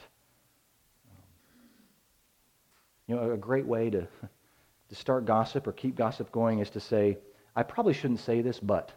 You 3.07 3.17
know, 3.17 3.31
a 3.31 3.37
great 3.37 3.67
way 3.67 3.91
to, 3.91 4.09
to 4.89 4.95
start 4.95 5.27
gossip 5.27 5.67
or 5.67 5.73
keep 5.73 5.97
gossip 5.97 6.33
going 6.33 6.61
is 6.61 6.71
to 6.71 6.81
say, 6.81 7.19
I 7.55 7.63
probably 7.63 7.93
shouldn't 7.93 8.21
say 8.21 8.41
this, 8.41 8.59
but. 8.59 8.91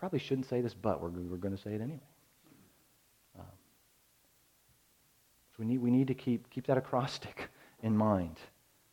Probably 0.00 0.18
shouldn't 0.18 0.48
say 0.48 0.62
this, 0.62 0.72
but 0.72 1.02
we're, 1.02 1.10
we're 1.10 1.36
going 1.36 1.54
to 1.54 1.62
say 1.62 1.74
it 1.74 1.82
anyway. 1.82 2.00
Um, 3.38 3.44
so 5.50 5.56
we 5.58 5.66
need, 5.66 5.78
we 5.78 5.90
need 5.90 6.06
to 6.06 6.14
keep, 6.14 6.48
keep 6.48 6.66
that 6.68 6.78
acrostic 6.78 7.50
in 7.82 7.94
mind. 7.94 8.38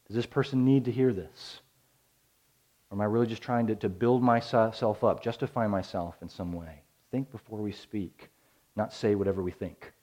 Does 0.08 0.18
this 0.18 0.26
person 0.26 0.66
need 0.66 0.84
to 0.86 0.92
hear 0.92 1.14
this? 1.14 1.62
Or 2.90 2.96
am 2.96 3.02
I 3.02 3.06
really 3.06 3.26
just 3.26 3.42
trying 3.42 3.68
to, 3.68 3.76
to 3.78 3.88
build 3.88 4.22
myself 4.22 5.04
up, 5.04 5.24
justify 5.24 5.66
myself 5.66 6.16
in 6.22 6.28
some 6.28 6.52
way? 6.52 6.82
Think 7.10 7.32
before 7.32 7.60
we 7.60 7.72
speak, 7.72 8.30
not 8.76 8.92
say 8.92 9.16
whatever 9.16 9.42
we 9.42 9.52
think. 9.52 9.94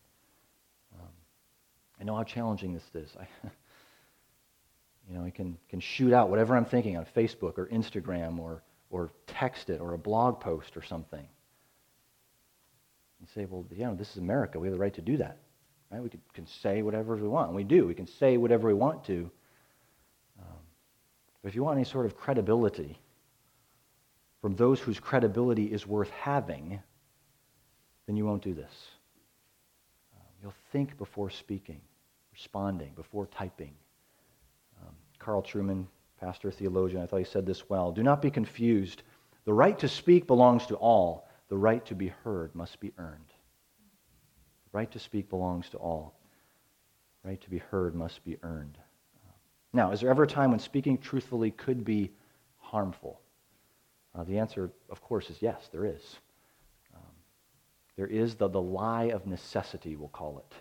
Um, 0.99 1.09
I 2.01 2.05
know 2.05 2.17
how 2.17 2.25
challenging 2.25 2.73
this 2.73 2.91
is. 2.95 3.15
I, 3.21 3.27
you 5.11 5.15
know, 5.19 5.23
I 5.23 5.29
can, 5.29 5.59
can 5.69 5.81
shoot 5.81 6.15
out 6.15 6.31
whatever 6.31 6.57
I'm 6.57 6.65
thinking 6.65 6.97
on 6.97 7.05
Facebook 7.05 7.59
or 7.59 7.67
Instagram 7.67 8.39
or, 8.39 8.63
or 8.95 9.11
text 9.27 9.71
it 9.71 9.81
or 9.81 9.95
a 9.95 9.99
blog 9.99 10.41
post 10.41 10.77
or 10.77 10.83
something. 10.83 11.27
You 13.21 13.27
say, 13.35 13.45
well, 13.45 13.65
you 13.71 13.85
know, 13.85 13.95
this 13.95 14.11
is 14.11 14.19
America. 14.19 14.59
We 14.59 14.69
have 14.69 14.75
the 14.75 14.81
right 14.81 14.95
to 14.95 15.03
do 15.03 15.17
that. 15.17 15.39
Right? 15.91 16.03
We 16.03 16.11
can, 16.33 16.47
say 16.47 16.83
whatever 16.83 17.17
we 17.17 17.29
want. 17.29 17.49
And 17.49 17.57
we 17.57 17.65
do. 17.65 17.87
We 17.87 17.95
can 17.95 18.07
say 18.07 18.37
whatever 18.37 18.69
we 18.69 18.75
want 18.75 19.05
to. 19.07 19.31
But 21.45 21.51
if 21.51 21.55
you 21.55 21.63
want 21.63 21.77
any 21.77 21.85
sort 21.85 22.07
of 22.07 22.17
credibility 22.17 22.99
from 24.41 24.57
those 24.57 24.81
whose 24.81 24.99
credibility 24.99 25.67
is 25.67 25.87
worth 25.87 26.09
having, 26.09 26.81
then 28.07 28.17
you 28.17 28.25
won't 28.25 28.43
do 28.43 28.55
this. 28.55 28.73
Um, 30.15 30.27
you'll 30.43 30.55
think 30.73 30.97
before 30.97 31.29
speaking, 31.29 31.83
responding, 32.33 32.93
before 32.97 33.27
typing. 33.27 33.75
Um, 34.81 34.95
Carl 35.19 35.43
Trueman, 35.43 35.85
pastor, 36.21 36.51
theologian, 36.51 37.03
I 37.03 37.07
thought 37.07 37.19
he 37.19 37.25
said 37.25 37.47
this 37.47 37.69
well. 37.69 37.93
Do 37.93 38.03
not 38.03 38.23
be 38.23 38.31
confused. 38.31 39.03
The 39.45 39.53
right 39.53 39.79
to 39.81 39.89
speak 39.89 40.27
belongs 40.27 40.67
to 40.67 40.77
all, 40.77 41.29
the 41.49 41.57
right 41.57 41.85
to 41.87 41.95
be 41.95 42.09
heard 42.09 42.55
must 42.55 42.81
be 42.81 42.93
earned. 42.99 43.29
The 44.73 44.79
right 44.79 44.91
to 44.93 44.99
speak 44.99 45.29
belongs 45.29 45.69
to 45.71 45.77
all. 45.79 46.15
The 47.23 47.31
right 47.31 47.41
to 47.43 47.51
be 47.51 47.59
heard 47.59 47.95
must 47.95 48.25
be 48.25 48.39
earned. 48.43 48.79
Now, 49.73 49.91
is 49.91 50.01
there 50.01 50.11
ever 50.11 50.23
a 50.23 50.27
time 50.27 50.51
when 50.51 50.61
speaking 50.61 50.99
truthfully 50.99 51.51
could 51.51 51.85
be 51.85 52.13
harmful? 52.59 53.21
Uh, 54.15 54.25
the 54.25 54.39
answer, 54.39 54.71
of 54.89 55.01
course, 55.03 55.29
is 55.31 55.43
yes, 55.43 55.69
there 55.73 55.85
is. 55.85 56.19
Um, 56.95 57.03
there 57.97 58.07
is 58.07 58.37
the, 58.37 58.49
the 58.49 58.63
lie 58.63 59.07
of 59.07 59.27
necessity, 59.27 59.97
we'll 59.97 60.09
call 60.09 60.39
it. 60.39 60.55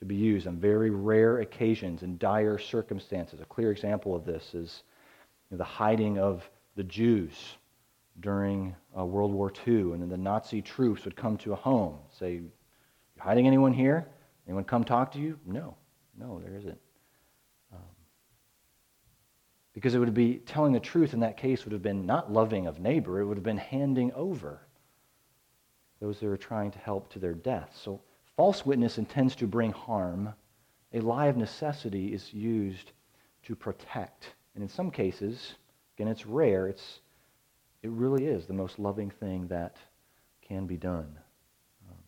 Um, 0.00 0.06
should 0.06 0.08
be 0.08 0.16
used 0.16 0.46
on 0.46 0.56
very 0.56 0.90
rare 0.90 1.40
occasions 1.40 2.02
in 2.02 2.16
dire 2.16 2.58
circumstances. 2.58 3.40
A 3.40 3.44
clear 3.44 3.70
example 3.70 4.14
of 4.14 4.24
this 4.24 4.54
is 4.54 4.82
you 5.50 5.56
know, 5.56 5.58
the 5.58 5.64
hiding 5.64 6.18
of 6.18 6.48
the 6.76 6.84
Jews 6.84 7.56
during 8.20 8.74
uh, 8.96 9.04
World 9.04 9.32
War 9.32 9.52
II, 9.66 9.92
and 9.92 10.00
then 10.02 10.08
the 10.08 10.16
Nazi 10.16 10.62
troops 10.62 11.04
would 11.04 11.16
come 11.16 11.36
to 11.38 11.52
a 11.52 11.56
home, 11.56 11.98
say, 12.18 12.34
"You 12.34 12.50
hiding 13.18 13.46
anyone 13.46 13.72
here? 13.74 14.06
Anyone 14.46 14.64
come 14.64 14.84
talk 14.84 15.12
to 15.12 15.18
you?" 15.18 15.38
No, 15.44 15.76
no, 16.18 16.40
there 16.40 16.56
isn't. 16.56 16.80
Because 19.72 19.94
it 19.94 19.98
would 19.98 20.12
be 20.14 20.38
telling 20.46 20.72
the 20.72 20.80
truth 20.80 21.14
in 21.14 21.20
that 21.20 21.36
case 21.36 21.64
would 21.64 21.72
have 21.72 21.82
been 21.82 22.04
not 22.04 22.32
loving 22.32 22.66
of 22.66 22.80
neighbor, 22.80 23.20
it 23.20 23.24
would 23.24 23.36
have 23.36 23.44
been 23.44 23.56
handing 23.56 24.12
over 24.14 24.60
those 26.00 26.18
that 26.18 26.26
are 26.26 26.36
trying 26.36 26.72
to 26.72 26.78
help 26.78 27.08
to 27.12 27.18
their 27.18 27.34
death. 27.34 27.70
So 27.80 28.00
false 28.40 28.64
witness 28.64 28.96
intends 28.96 29.36
to 29.36 29.46
bring 29.46 29.70
harm. 29.70 30.32
A 30.94 31.00
lie 31.00 31.26
of 31.26 31.36
necessity 31.36 32.14
is 32.14 32.32
used 32.32 32.92
to 33.42 33.54
protect. 33.54 34.28
And 34.54 34.62
in 34.62 34.68
some 34.70 34.90
cases, 34.90 35.56
again, 35.94 36.08
it's 36.08 36.24
rare, 36.24 36.66
it's, 36.66 37.00
it 37.82 37.90
really 37.90 38.24
is 38.24 38.46
the 38.46 38.54
most 38.54 38.78
loving 38.78 39.10
thing 39.10 39.46
that 39.48 39.76
can 40.40 40.66
be 40.66 40.78
done. 40.78 41.18
Um, 41.86 41.98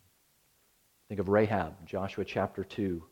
think 1.07 1.19
of 1.19 1.29
Rahab, 1.29 1.75
Joshua 1.85 2.25
chapter 2.25 2.63
2. 2.63 3.03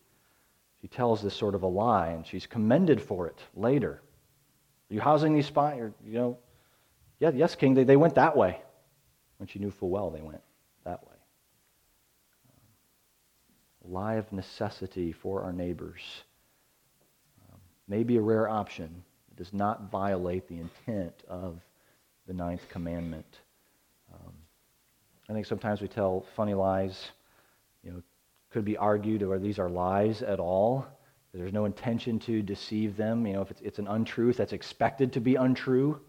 She 0.82 0.88
tells 0.88 1.22
this 1.22 1.36
sort 1.36 1.54
of 1.54 1.62
a 1.62 1.68
lie, 1.68 2.08
and 2.08 2.26
she's 2.26 2.48
commended 2.48 3.00
for 3.00 3.28
it 3.28 3.38
later. 3.56 4.02
Are 4.90 4.94
you 4.96 5.00
housing 5.00 5.36
these 5.36 5.46
spies? 5.46 5.92
You 6.04 6.14
know, 6.14 6.38
yeah, 7.20 7.30
yes, 7.36 7.54
King, 7.54 7.76
they, 7.76 7.84
they 7.84 7.98
went 7.98 8.16
that 8.16 8.36
way. 8.36 8.60
When 9.38 9.46
she 9.46 9.60
knew 9.60 9.70
full 9.70 9.92
well 9.92 10.10
they 10.10 10.22
went 10.22 10.42
that 10.86 11.04
way. 11.04 11.12
Lie 13.92 14.16
of 14.16 14.32
necessity 14.32 15.12
for 15.12 15.44
our 15.44 15.52
neighbors 15.52 16.02
um, 17.52 17.60
may 17.88 18.04
be 18.04 18.18
a 18.18 18.22
rare 18.22 18.48
option. 18.48 19.04
It 19.32 19.38
does 19.38 19.54
not 19.54 19.92
violate 19.92 20.48
the 20.48 20.60
intent 20.60 21.14
of 21.28 21.60
the 22.28 22.34
ninth 22.34 22.68
commandment. 22.70 23.40
Um, 24.14 24.34
I 25.30 25.34
think 25.34 25.46
sometimes 25.46 25.82
we 25.82 25.88
tell 25.88 26.26
funny 26.36 26.54
lies. 26.54 27.12
You 27.84 27.92
know, 27.92 28.04
could 28.52 28.66
be 28.66 28.78
argued, 28.78 29.24
or 29.24 29.40
these 29.40 29.60
are 29.60 29.70
lies 29.70 30.22
at 30.22 30.40
all. 30.40 30.86
There's 31.34 31.54
no 31.54 31.66
intention 31.66 32.20
to 32.20 32.42
deceive 32.42 32.98
them. 32.98 33.26
You 33.26 33.34
know, 33.34 33.42
if 33.42 33.52
it's, 33.52 33.62
it's 33.62 33.80
an 33.80 33.88
untruth 33.88 34.38
that's 34.38 34.54
expected 34.54 35.14
to 35.14 35.20
be 35.22 35.36
untrue, 35.36 36.00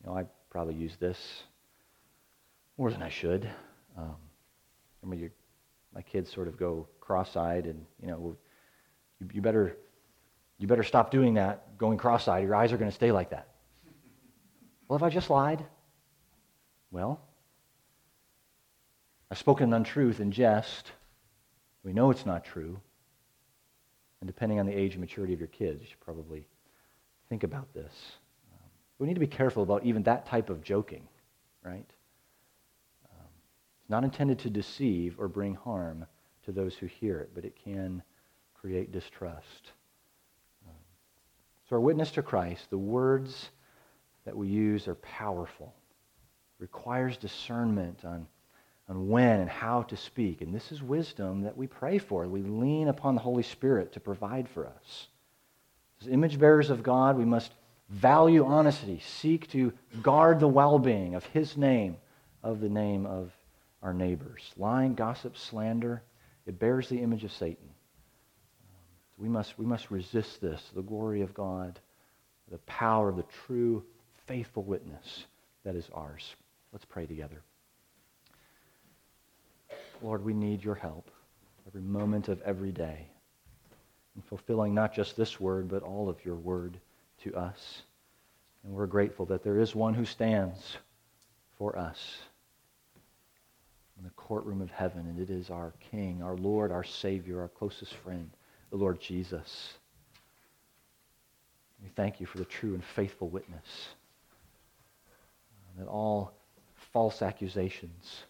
you 0.00 0.06
know, 0.06 0.16
I 0.16 0.26
probably 0.50 0.74
use 0.74 0.96
this 0.98 1.42
more 2.76 2.90
than 2.90 3.02
I 3.02 3.08
should. 3.08 3.48
Um, 3.96 4.16
mean, 5.08 5.20
you, 5.20 5.30
my 5.94 6.02
kids 6.02 6.32
sort 6.32 6.48
of 6.48 6.56
go 6.58 6.86
cross-eyed, 7.00 7.66
and 7.66 7.84
you 8.00 8.08
know, 8.08 8.36
you, 9.20 9.28
you 9.34 9.40
better 9.40 9.76
you 10.58 10.66
better 10.66 10.82
stop 10.82 11.10
doing 11.10 11.34
that, 11.34 11.78
going 11.78 11.98
cross-eyed. 11.98 12.42
Your 12.42 12.54
eyes 12.54 12.72
are 12.72 12.76
going 12.76 12.90
to 12.90 12.94
stay 12.94 13.12
like 13.12 13.30
that. 13.30 13.48
Well, 14.88 14.96
if 14.96 15.02
I 15.02 15.10
just 15.10 15.30
lied, 15.30 15.64
well, 16.90 17.20
I've 19.30 19.38
spoken 19.38 19.68
an 19.68 19.74
untruth 19.74 20.20
in 20.20 20.32
jest. 20.32 20.90
We 21.84 21.92
know 21.92 22.10
it's 22.10 22.26
not 22.26 22.44
true. 22.44 22.80
And 24.20 24.26
depending 24.26 24.58
on 24.58 24.66
the 24.66 24.76
age 24.76 24.92
and 24.92 25.00
maturity 25.00 25.32
of 25.32 25.38
your 25.38 25.48
kids, 25.48 25.80
you 25.80 25.86
should 25.86 26.00
probably 26.00 26.46
think 27.28 27.44
about 27.44 27.72
this. 27.72 27.92
We 28.98 29.06
need 29.06 29.14
to 29.14 29.20
be 29.20 29.28
careful 29.28 29.62
about 29.62 29.84
even 29.84 30.02
that 30.04 30.26
type 30.26 30.50
of 30.50 30.62
joking, 30.62 31.06
right? 31.62 31.88
Not 33.88 34.04
intended 34.04 34.38
to 34.40 34.50
deceive 34.50 35.16
or 35.18 35.28
bring 35.28 35.54
harm 35.54 36.06
to 36.44 36.52
those 36.52 36.74
who 36.74 36.86
hear 36.86 37.18
it, 37.20 37.30
but 37.34 37.44
it 37.44 37.56
can 37.62 38.02
create 38.54 38.92
distrust. 38.92 39.72
So, 41.68 41.76
our 41.76 41.80
witness 41.80 42.10
to 42.12 42.22
Christ, 42.22 42.70
the 42.70 42.78
words 42.78 43.50
that 44.24 44.36
we 44.36 44.48
use 44.48 44.88
are 44.88 44.94
powerful. 44.96 45.74
Requires 46.58 47.16
discernment 47.16 48.04
on 48.04 48.26
on 48.88 49.08
when 49.08 49.40
and 49.40 49.50
how 49.50 49.82
to 49.82 49.96
speak. 49.96 50.40
And 50.40 50.54
this 50.54 50.72
is 50.72 50.82
wisdom 50.82 51.42
that 51.42 51.56
we 51.56 51.66
pray 51.66 51.98
for. 51.98 52.26
We 52.26 52.42
lean 52.42 52.88
upon 52.88 53.14
the 53.14 53.20
Holy 53.20 53.42
Spirit 53.42 53.92
to 53.92 54.00
provide 54.00 54.48
for 54.48 54.66
us. 54.66 55.08
As 56.00 56.08
image 56.08 56.38
bearers 56.38 56.70
of 56.70 56.82
God, 56.82 57.18
we 57.18 57.24
must 57.24 57.52
value 57.90 58.44
honesty, 58.44 59.00
seek 59.00 59.50
to 59.50 59.72
guard 60.02 60.40
the 60.40 60.48
well 60.48 60.78
being 60.78 61.14
of 61.14 61.24
His 61.26 61.56
name, 61.56 61.96
of 62.42 62.60
the 62.60 62.68
name 62.68 63.04
of 63.04 63.32
our 63.82 63.94
neighbors. 63.94 64.52
Lying, 64.56 64.94
gossip, 64.94 65.36
slander, 65.36 66.02
it 66.46 66.58
bears 66.58 66.88
the 66.88 67.00
image 67.00 67.24
of 67.24 67.32
Satan. 67.32 67.68
We, 69.18 69.28
must, 69.28 69.58
we 69.58 69.66
must 69.66 69.90
resist 69.90 70.40
this, 70.40 70.62
the 70.74 70.82
glory 70.82 71.22
of 71.22 71.34
God, 71.34 71.78
the 72.50 72.58
power 72.58 73.08
of 73.08 73.16
the 73.16 73.24
true, 73.46 73.84
faithful 74.26 74.62
witness 74.62 75.24
that 75.64 75.74
is 75.74 75.88
ours. 75.92 76.34
Let's 76.72 76.84
pray 76.84 77.06
together. 77.06 77.42
Lord, 80.02 80.24
we 80.24 80.32
need 80.32 80.62
your 80.62 80.76
help 80.76 81.10
every 81.66 81.82
moment 81.82 82.28
of 82.28 82.40
every 82.42 82.70
day 82.70 83.08
in 84.16 84.22
fulfilling 84.22 84.74
not 84.74 84.94
just 84.94 85.16
this 85.16 85.40
word, 85.40 85.68
but 85.68 85.82
all 85.82 86.08
of 86.08 86.24
your 86.24 86.36
word 86.36 86.78
to 87.22 87.34
us. 87.34 87.82
And 88.64 88.72
we're 88.72 88.86
grateful 88.86 89.26
that 89.26 89.42
there 89.42 89.58
is 89.58 89.74
one 89.74 89.94
who 89.94 90.04
stands 90.04 90.76
for 91.56 91.78
us. 91.78 92.18
In 93.98 94.04
the 94.04 94.10
courtroom 94.10 94.60
of 94.60 94.70
heaven, 94.70 95.06
and 95.06 95.18
it 95.18 95.30
is 95.30 95.50
our 95.50 95.72
King, 95.90 96.22
our 96.22 96.36
Lord, 96.36 96.70
our 96.70 96.84
Savior, 96.84 97.40
our 97.40 97.48
closest 97.48 97.94
friend, 97.94 98.30
the 98.70 98.76
Lord 98.76 99.00
Jesus. 99.00 99.74
We 101.82 101.88
thank 101.96 102.20
you 102.20 102.26
for 102.26 102.38
the 102.38 102.44
true 102.44 102.74
and 102.74 102.84
faithful 102.84 103.28
witness 103.28 103.88
that 105.78 105.86
all 105.86 106.32
false 106.92 107.22
accusations, 107.22 108.24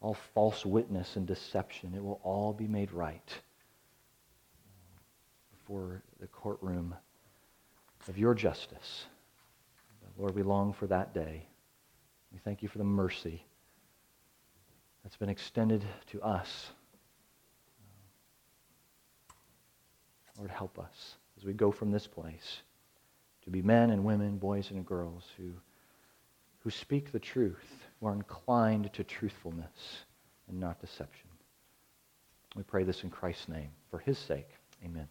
all 0.00 0.16
false 0.34 0.66
witness 0.66 1.16
and 1.16 1.26
deception, 1.26 1.94
it 1.94 2.04
will 2.04 2.20
all 2.22 2.52
be 2.52 2.66
made 2.66 2.92
right 2.92 3.40
before 5.58 6.02
the 6.20 6.26
courtroom 6.26 6.94
of 8.08 8.18
your 8.18 8.34
justice. 8.34 9.06
Lord, 10.18 10.34
we 10.34 10.42
long 10.42 10.74
for 10.74 10.86
that 10.88 11.14
day. 11.14 11.46
We 12.32 12.38
thank 12.44 12.62
you 12.62 12.68
for 12.68 12.76
the 12.76 12.84
mercy 12.84 13.42
that's 15.02 15.16
been 15.16 15.28
extended 15.28 15.84
to 16.10 16.22
us. 16.22 16.70
Lord, 20.38 20.50
help 20.50 20.78
us 20.78 21.16
as 21.36 21.44
we 21.44 21.52
go 21.52 21.70
from 21.70 21.90
this 21.90 22.06
place 22.06 22.62
to 23.44 23.50
be 23.50 23.62
men 23.62 23.90
and 23.90 24.04
women, 24.04 24.38
boys 24.38 24.70
and 24.70 24.86
girls 24.86 25.24
who, 25.36 25.50
who 26.60 26.70
speak 26.70 27.12
the 27.12 27.18
truth, 27.18 27.86
who 28.00 28.06
are 28.06 28.14
inclined 28.14 28.92
to 28.92 29.04
truthfulness 29.04 30.04
and 30.48 30.58
not 30.58 30.80
deception. 30.80 31.28
We 32.54 32.62
pray 32.62 32.84
this 32.84 33.02
in 33.02 33.10
Christ's 33.10 33.48
name. 33.48 33.70
For 33.90 33.98
his 33.98 34.18
sake, 34.18 34.48
amen. 34.84 35.08